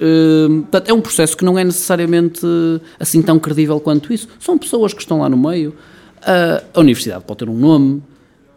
[0.61, 2.41] portanto, é um processo que não é necessariamente
[2.99, 4.28] assim tão credível quanto isso.
[4.39, 5.76] São pessoas que estão lá no meio.
[6.74, 8.01] A universidade pode ter um nome,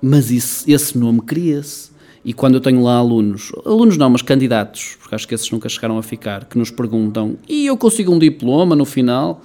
[0.01, 1.91] mas isso, esse nome cria-se.
[2.25, 5.69] E quando eu tenho lá alunos, alunos não, mas candidatos, porque acho que esses nunca
[5.69, 9.43] chegaram a ficar, que nos perguntam e eu consigo um diploma no final?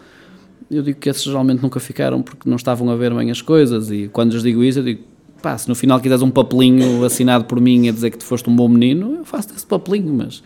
[0.69, 3.91] Eu digo que esses geralmente nunca ficaram porque não estavam a ver bem as coisas.
[3.91, 5.03] E quando lhes digo isso, eu digo
[5.45, 8.49] pá, se no final quiseres um papelinho assinado por mim a dizer que tu foste
[8.49, 10.41] um bom menino, eu faço esse papelinho, mas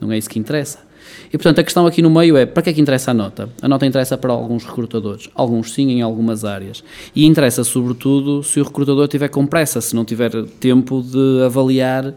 [0.00, 0.78] não é isso que interessa.
[1.26, 3.48] E portanto a questão aqui no meio é para que é que interessa a nota?
[3.60, 6.84] A nota interessa para alguns recrutadores, alguns sim em algumas áreas.
[7.12, 10.30] E interessa sobretudo se o recrutador tiver com pressa, se não tiver
[10.60, 12.14] tempo de avaliar uh,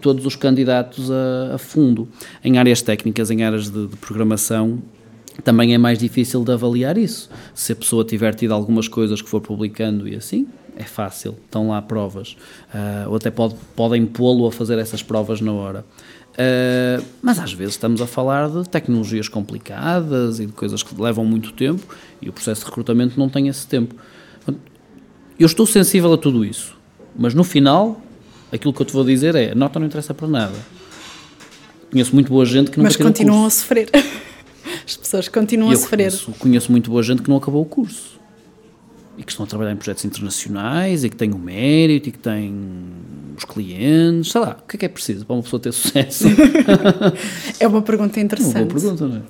[0.00, 2.06] todos os candidatos a, a, fundo.
[2.44, 4.78] Em áreas técnicas, em áreas de, de programação,
[5.42, 7.28] também é mais difícil de avaliar isso.
[7.52, 10.46] Se a pessoa tiver tido algumas coisas que for publicando e assim,
[10.76, 12.36] é fácil, estão lá provas.
[12.72, 15.84] Uh, ou até pode, podem pô-lo a fazer essas provas na hora.
[16.32, 21.24] Uh, mas às vezes estamos a falar de tecnologias complicadas e de coisas que levam
[21.24, 21.82] muito tempo
[22.20, 23.94] e o processo de recrutamento não tem esse tempo.
[25.38, 26.76] Eu estou sensível a tudo isso,
[27.18, 28.00] mas no final,
[28.52, 30.54] aquilo que eu te vou dizer é: a nota não interessa para nada.
[31.90, 33.88] Conheço muito boa gente que não Mas continuam a sofrer.
[34.84, 36.10] As pessoas continuam a sofrer.
[36.10, 38.15] Conheço, conheço muito boa gente que não acabou o curso
[39.16, 42.18] e que estão a trabalhar em projetos internacionais e que têm o mérito e que
[42.18, 42.54] têm
[43.36, 46.24] os clientes, sei lá, o que é que é preciso para uma pessoa ter sucesso?
[47.60, 48.56] é uma pergunta interessante.
[48.56, 49.22] É uma boa pergunta, não é?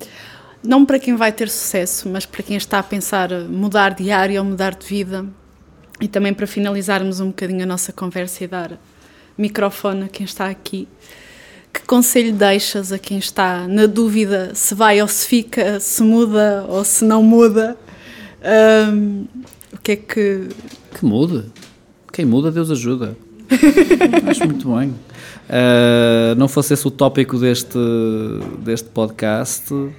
[0.63, 4.41] Não para quem vai ter sucesso, mas para quem está a pensar mudar de área
[4.41, 5.25] ou mudar de vida.
[5.99, 8.79] E também para finalizarmos um bocadinho a nossa conversa e dar
[9.37, 10.87] microfone a quem está aqui.
[11.73, 16.65] Que conselho deixas a quem está na dúvida se vai ou se fica, se muda
[16.67, 17.77] ou se não muda?
[18.91, 19.25] Um,
[19.87, 20.49] que é que.
[20.99, 21.45] Que muda.
[22.11, 23.15] Quem muda, Deus ajuda.
[24.27, 24.89] Acho muito bem.
[24.89, 27.77] Uh, não fosse esse o tópico deste,
[28.59, 29.89] deste podcast, uh,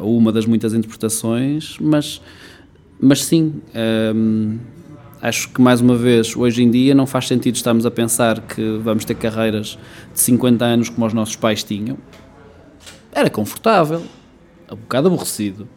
[0.00, 2.20] ou uma das muitas interpretações, mas,
[3.00, 3.60] mas sim,
[4.12, 4.58] um,
[5.22, 8.78] acho que mais uma vez, hoje em dia, não faz sentido estarmos a pensar que
[8.78, 9.78] vamos ter carreiras
[10.12, 11.96] de 50 anos como os nossos pais tinham.
[13.12, 14.02] Era confortável,
[14.72, 15.68] um bocado aborrecido,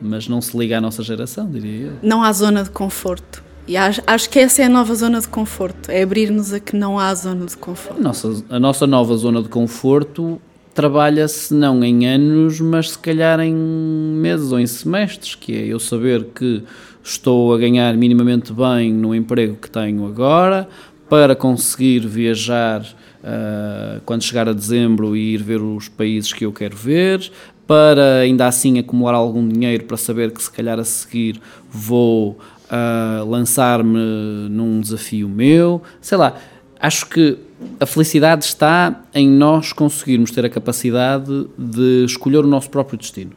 [0.00, 1.92] mas não se liga à nossa geração, diria eu.
[2.02, 3.42] Não há zona de conforto.
[3.68, 6.76] E acho, acho que essa é a nova zona de conforto, é abrir-nos a que
[6.76, 7.98] não há zona de conforto.
[7.98, 10.40] A nossa, a nossa nova zona de conforto
[10.72, 15.80] trabalha-se não em anos, mas se calhar em meses ou em semestres, que é eu
[15.80, 16.62] saber que
[17.02, 20.68] estou a ganhar minimamente bem no emprego que tenho agora,
[21.08, 26.52] para conseguir viajar uh, quando chegar a dezembro e ir ver os países que eu
[26.52, 27.30] quero ver,
[27.66, 31.40] para ainda assim acumular algum dinheiro para saber que se calhar a seguir
[31.70, 32.38] vou
[32.70, 36.36] uh, lançar-me num desafio meu, sei lá.
[36.78, 37.38] Acho que
[37.80, 43.32] a felicidade está em nós conseguirmos ter a capacidade de escolher o nosso próprio destino,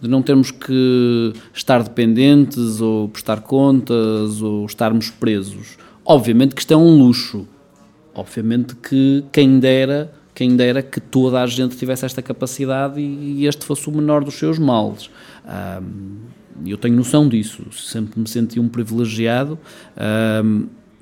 [0.00, 5.76] de não termos que estar dependentes ou prestar contas ou estarmos presos.
[6.04, 7.46] Obviamente que isto é um luxo.
[8.14, 13.64] Obviamente que quem dera quem dera que toda a gente tivesse esta capacidade e este
[13.64, 15.10] fosse o menor dos seus males.
[16.64, 19.58] eu tenho noção disso, sempre me senti um privilegiado,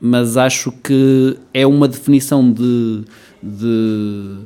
[0.00, 3.04] mas acho que é uma definição de,
[3.42, 4.38] de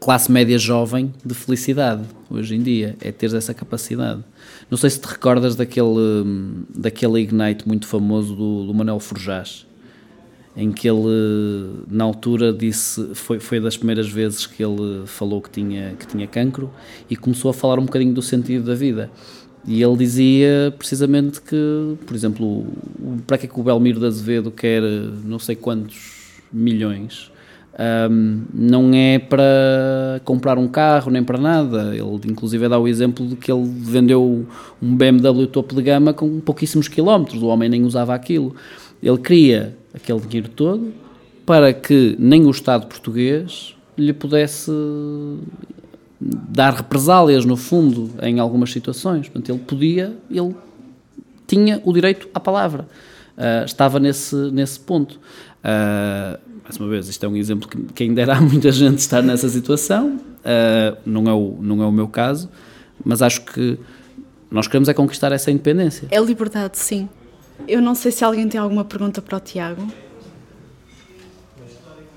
[0.00, 4.24] classe média jovem de felicidade hoje em dia, é ter essa capacidade.
[4.68, 9.64] Não sei se te recordas daquele, daquele Ignite muito famoso do, do Manuel Forjás,
[10.56, 15.50] em que ele na altura disse foi foi das primeiras vezes que ele falou que
[15.50, 16.70] tinha que tinha cancro
[17.10, 19.10] e começou a falar um bocadinho do sentido da vida
[19.66, 22.66] e ele dizia precisamente que por exemplo
[23.26, 27.30] para que é que o Belmiro de Azevedo quer não sei quantos milhões
[27.78, 31.94] um, não é para comprar um carro nem para nada.
[31.94, 34.46] Ele, inclusive, dá o exemplo de que ele vendeu
[34.80, 37.42] um BMW topo de gama com pouquíssimos quilómetros.
[37.42, 38.56] O homem nem usava aquilo.
[39.06, 40.92] Ele queria aquele dinheiro todo
[41.44, 44.72] para que nem o Estado português lhe pudesse
[46.20, 49.28] dar represálias, no fundo, em algumas situações.
[49.28, 50.56] Portanto, ele podia, ele
[51.46, 52.88] tinha o direito à palavra.
[53.36, 55.20] Uh, estava nesse, nesse ponto.
[55.62, 59.22] Uh, mais uma vez, isto é um exemplo que quem dera há muita gente estar
[59.22, 62.50] nessa situação, uh, não, é o, não é o meu caso,
[63.04, 63.78] mas acho que
[64.50, 66.08] nós queremos é conquistar essa independência.
[66.10, 67.08] É liberdade, sim.
[67.68, 69.82] Eu não sei se alguém tem alguma pergunta para o Tiago.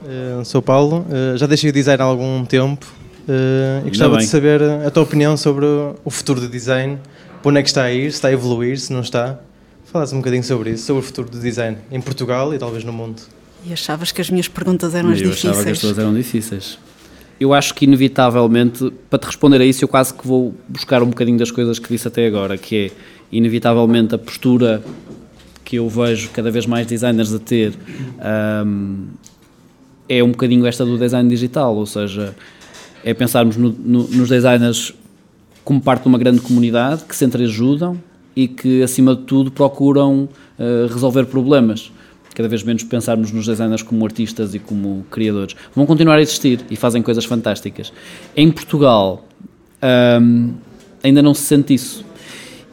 [0.02, 2.86] Uh, sou Paulo, uh, já deixei o design há algum tempo
[3.28, 6.97] uh, e gostava de saber a tua opinião sobre o futuro do design,
[7.41, 9.39] para onde é que está a ir, se está a evoluir, se não está.
[9.86, 12.93] Falasse um bocadinho sobre isso, sobre o futuro do design em Portugal e talvez no
[12.93, 13.22] mundo.
[13.66, 15.43] E achavas que as minhas perguntas eram as eu difíceis?
[15.43, 16.80] Eu achava que as tuas eram difíceis.
[17.39, 21.08] eu acho que inevitavelmente, para te responder a isso, eu quase que vou buscar um
[21.08, 22.91] bocadinho das coisas que disse até agora, que é
[23.32, 24.82] inevitavelmente a postura
[25.70, 27.76] que eu vejo cada vez mais designers a ter
[28.65, 29.05] um,
[30.09, 32.36] é um bocadinho esta do design digital, ou seja,
[33.03, 34.95] é pensarmos no, no, nos designers
[35.63, 38.01] como parte de uma grande comunidade que se entreajudam
[38.36, 41.91] e que, acima de tudo, procuram uh, resolver problemas
[42.34, 45.55] cada vez menos pensarmos nos designers como artistas e como criadores.
[45.76, 47.93] Vão continuar a existir e fazem coisas fantásticas.
[48.36, 49.28] Em Portugal
[50.20, 50.53] um,
[51.03, 52.03] ainda não se sente isso.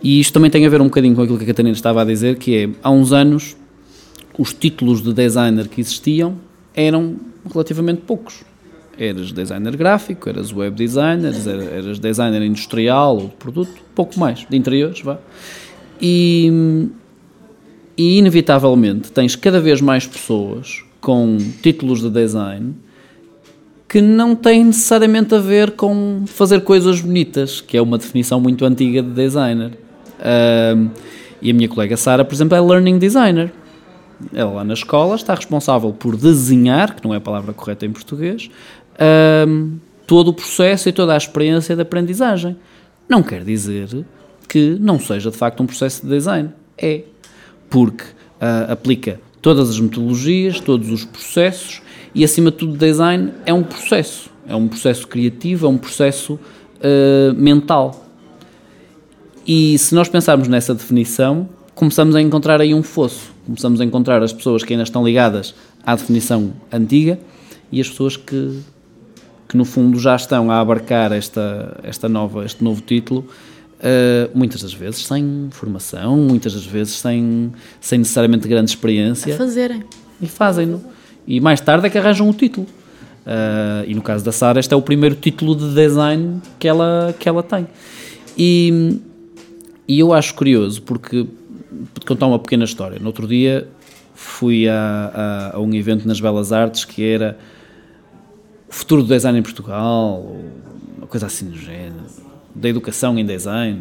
[0.02, 2.04] E isto também tem a ver um bocadinho com aquilo que a Catarina estava a
[2.04, 3.56] dizer, que é, há uns anos,
[4.38, 6.36] os títulos de designer que existiam
[6.74, 7.16] eram
[7.50, 8.44] relativamente poucos.
[8.98, 11.34] Eras designer gráfico, eras web designer,
[11.72, 15.18] eras designer industrial ou de produto, pouco mais, de interiores, vá.
[16.00, 16.88] E
[17.96, 22.74] e inevitavelmente tens cada vez mais pessoas com títulos de design
[23.88, 28.64] que não têm necessariamente a ver com fazer coisas bonitas, que é uma definição muito
[28.64, 29.78] antiga de designer.
[30.18, 30.90] Uh,
[31.40, 33.52] e a minha colega Sara, por exemplo, é learning designer.
[34.32, 37.92] Ela lá na escola está responsável por desenhar, que não é a palavra correta em
[37.92, 38.50] português,
[38.94, 42.56] uh, todo o processo e toda a experiência de aprendizagem.
[43.08, 44.04] Não quer dizer
[44.48, 46.50] que não seja de facto um processo de design.
[46.78, 47.02] É
[47.68, 51.82] porque uh, aplica todas as metodologias, todos os processos
[52.14, 54.30] e, acima de tudo, design é um processo.
[54.48, 58.05] É um processo criativo, é um processo uh, mental.
[59.46, 63.32] E se nós pensarmos nessa definição, começamos a encontrar aí um fosso.
[63.44, 67.18] Começamos a encontrar as pessoas que ainda estão ligadas à definição antiga
[67.70, 68.60] e as pessoas que,
[69.48, 73.26] que no fundo já estão a abarcar esta, esta nova, este novo título
[73.76, 79.34] Uh, muitas das vezes sem formação, muitas das vezes sem, sem necessariamente grande experiência.
[79.34, 79.84] A fazerem.
[80.20, 80.82] E fazem-no.
[81.26, 82.66] E mais tarde é que arranjam o título.
[83.26, 87.14] Uh, e no caso da Sara, este é o primeiro título de design que ela,
[87.18, 87.66] que ela tem.
[88.38, 88.98] E,
[89.88, 91.26] e eu acho curioso, porque,
[91.94, 93.68] para contar uma pequena história, no outro dia
[94.14, 97.38] fui a, a, a um evento nas Belas Artes que era
[98.68, 100.36] o futuro do design em Portugal,
[100.96, 102.06] uma coisa assim do género
[102.54, 103.80] da educação em design.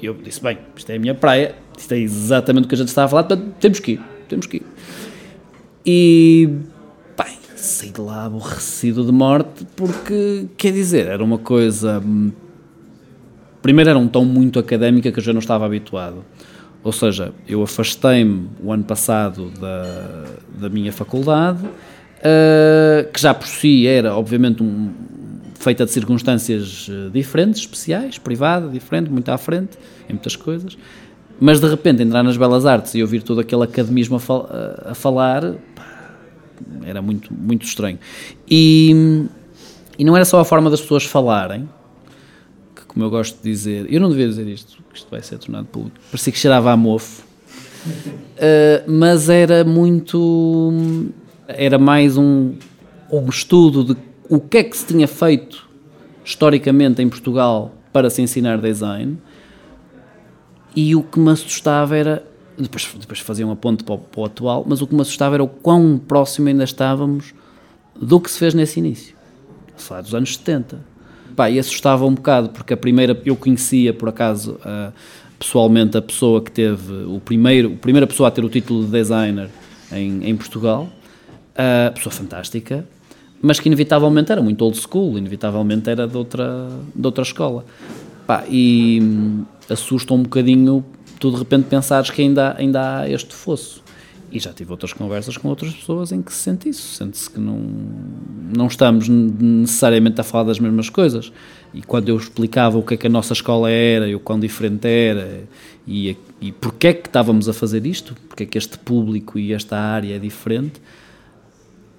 [0.00, 2.78] E eu disse, bem, isto é a minha praia, isto é exatamente o que a
[2.78, 4.66] gente estava a falar, portanto, temos que ir, temos que ir.
[5.84, 6.48] E,
[7.16, 12.02] bem, saí de lá aborrecido de morte, porque, quer dizer, era uma coisa...
[13.62, 16.24] Primeiro era um tom muito académica que eu já não estava habituado.
[16.82, 20.24] Ou seja, eu afastei-me o ano passado da,
[20.60, 24.92] da minha faculdade, uh, que já por si era, obviamente, um,
[25.58, 29.76] feita de circunstâncias eh, diferentes, especiais, privada, diferente, muito à frente,
[30.08, 30.78] em muitas coisas.
[31.40, 34.48] Mas de repente entrar nas belas artes e ouvir todo aquele academismo a, fal
[34.86, 36.10] a falar pá,
[36.84, 37.98] era muito, muito estranho.
[38.48, 39.26] E,
[39.98, 41.68] e não era só a forma das pessoas falarem,
[42.98, 45.66] como eu gosto de dizer, eu não devia dizer isto, porque isto vai ser tornado
[45.66, 51.06] público, parecia que cheirava a mofo, uh, mas era muito.
[51.46, 52.54] Era mais um,
[53.08, 53.96] um estudo de
[54.28, 55.68] o que é que se tinha feito
[56.24, 59.16] historicamente em Portugal para se ensinar design
[60.74, 62.26] e o que me assustava era
[62.58, 65.36] depois, depois fazia uma ponte para o, para o atual, mas o que me assustava
[65.36, 67.32] era o quão próximo ainda estávamos
[67.94, 69.14] do que se fez nesse início,
[69.76, 70.87] a falar dos anos 70.
[71.38, 74.58] Pá, e assustava um bocado, porque a primeira, eu conhecia por acaso
[75.38, 78.90] pessoalmente a pessoa que teve o primeiro, a primeira pessoa a ter o título de
[78.90, 79.48] designer
[79.92, 80.88] em, em Portugal,
[81.94, 82.84] pessoa fantástica,
[83.40, 87.64] mas que inevitavelmente era muito old school, inevitavelmente era de outra, de outra escola.
[88.26, 90.84] Pá, e hum, assusta um bocadinho
[91.20, 93.80] tu de repente pensares que ainda, ainda há este fosso.
[94.30, 97.40] E já tive outras conversas com outras pessoas em que se sente isso, sente-se que
[97.40, 97.58] não,
[98.54, 101.32] não estamos necessariamente a falar das mesmas coisas.
[101.72, 104.38] E quando eu explicava o que é que a nossa escola era e o quão
[104.38, 105.44] diferente era
[105.86, 109.54] e, e porque é que estávamos a fazer isto, porque é que este público e
[109.54, 110.80] esta área é diferente,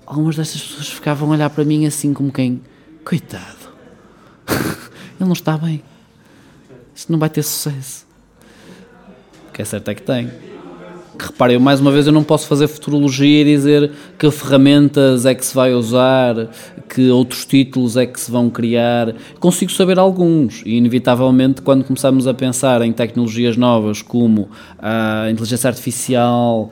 [0.05, 2.61] algumas destas pessoas ficavam a olhar para mim assim como quem,
[3.03, 3.69] coitado,
[5.19, 5.81] ele não está bem,
[6.93, 8.05] isto não vai ter sucesso.
[9.49, 10.29] O que é certo é que tem
[11.19, 15.35] que reparem, mais uma vez eu não posso fazer futurologia e dizer que ferramentas é
[15.35, 16.47] que se vai usar,
[16.87, 19.13] que outros títulos é que se vão criar.
[19.39, 24.49] Consigo saber alguns e, inevitavelmente, quando começamos a pensar em tecnologias novas como
[24.79, 26.71] a inteligência artificial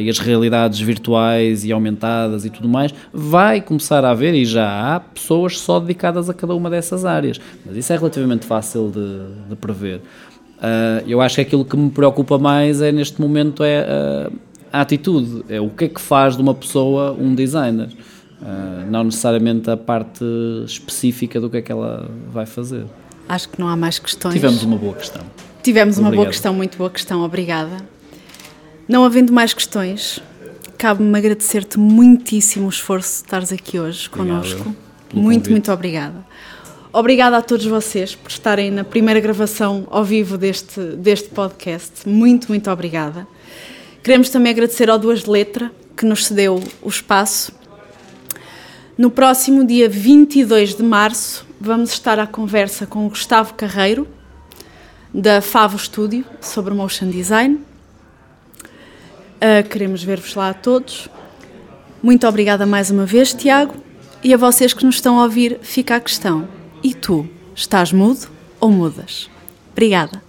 [0.00, 4.96] e as realidades virtuais e aumentadas e tudo mais, vai começar a haver e já
[4.96, 7.40] há pessoas só dedicadas a cada uma dessas áreas.
[7.64, 10.00] Mas isso é relativamente fácil de, de prever.
[10.64, 13.86] Uh, eu acho que aquilo que me preocupa mais é neste momento é
[14.30, 14.32] uh,
[14.72, 17.88] a atitude, é o que é que faz de uma pessoa um designer.
[18.40, 20.24] Uh, não necessariamente a parte
[20.64, 22.84] específica do que é que ela vai fazer.
[23.28, 24.34] Acho que não há mais questões.
[24.34, 25.22] Tivemos uma boa questão.
[25.62, 26.12] Tivemos Obrigado.
[26.12, 27.76] uma boa questão, muito boa questão, obrigada.
[28.88, 30.20] Não havendo mais questões,
[30.76, 34.74] cabe-me agradecer-te muitíssimo o esforço de estares aqui hoje connosco.
[35.12, 36.24] Muito, muito obrigada.
[36.96, 42.08] Obrigada a todos vocês por estarem na primeira gravação ao vivo deste, deste podcast.
[42.08, 43.26] Muito, muito obrigada.
[44.00, 47.50] Queremos também agradecer ao Duas de Letra, que nos cedeu o espaço.
[48.96, 54.06] No próximo dia 22 de março, vamos estar à conversa com o Gustavo Carreiro,
[55.12, 57.56] da Favo Studio, sobre motion design.
[59.40, 61.08] Uh, queremos ver-vos lá a todos.
[62.00, 63.74] Muito obrigada mais uma vez, Tiago.
[64.22, 66.46] E a vocês que nos estão a ouvir, fica a questão:
[66.84, 67.26] e tu,
[67.56, 68.28] estás mudo
[68.60, 69.30] ou mudas?
[69.72, 70.23] Obrigada.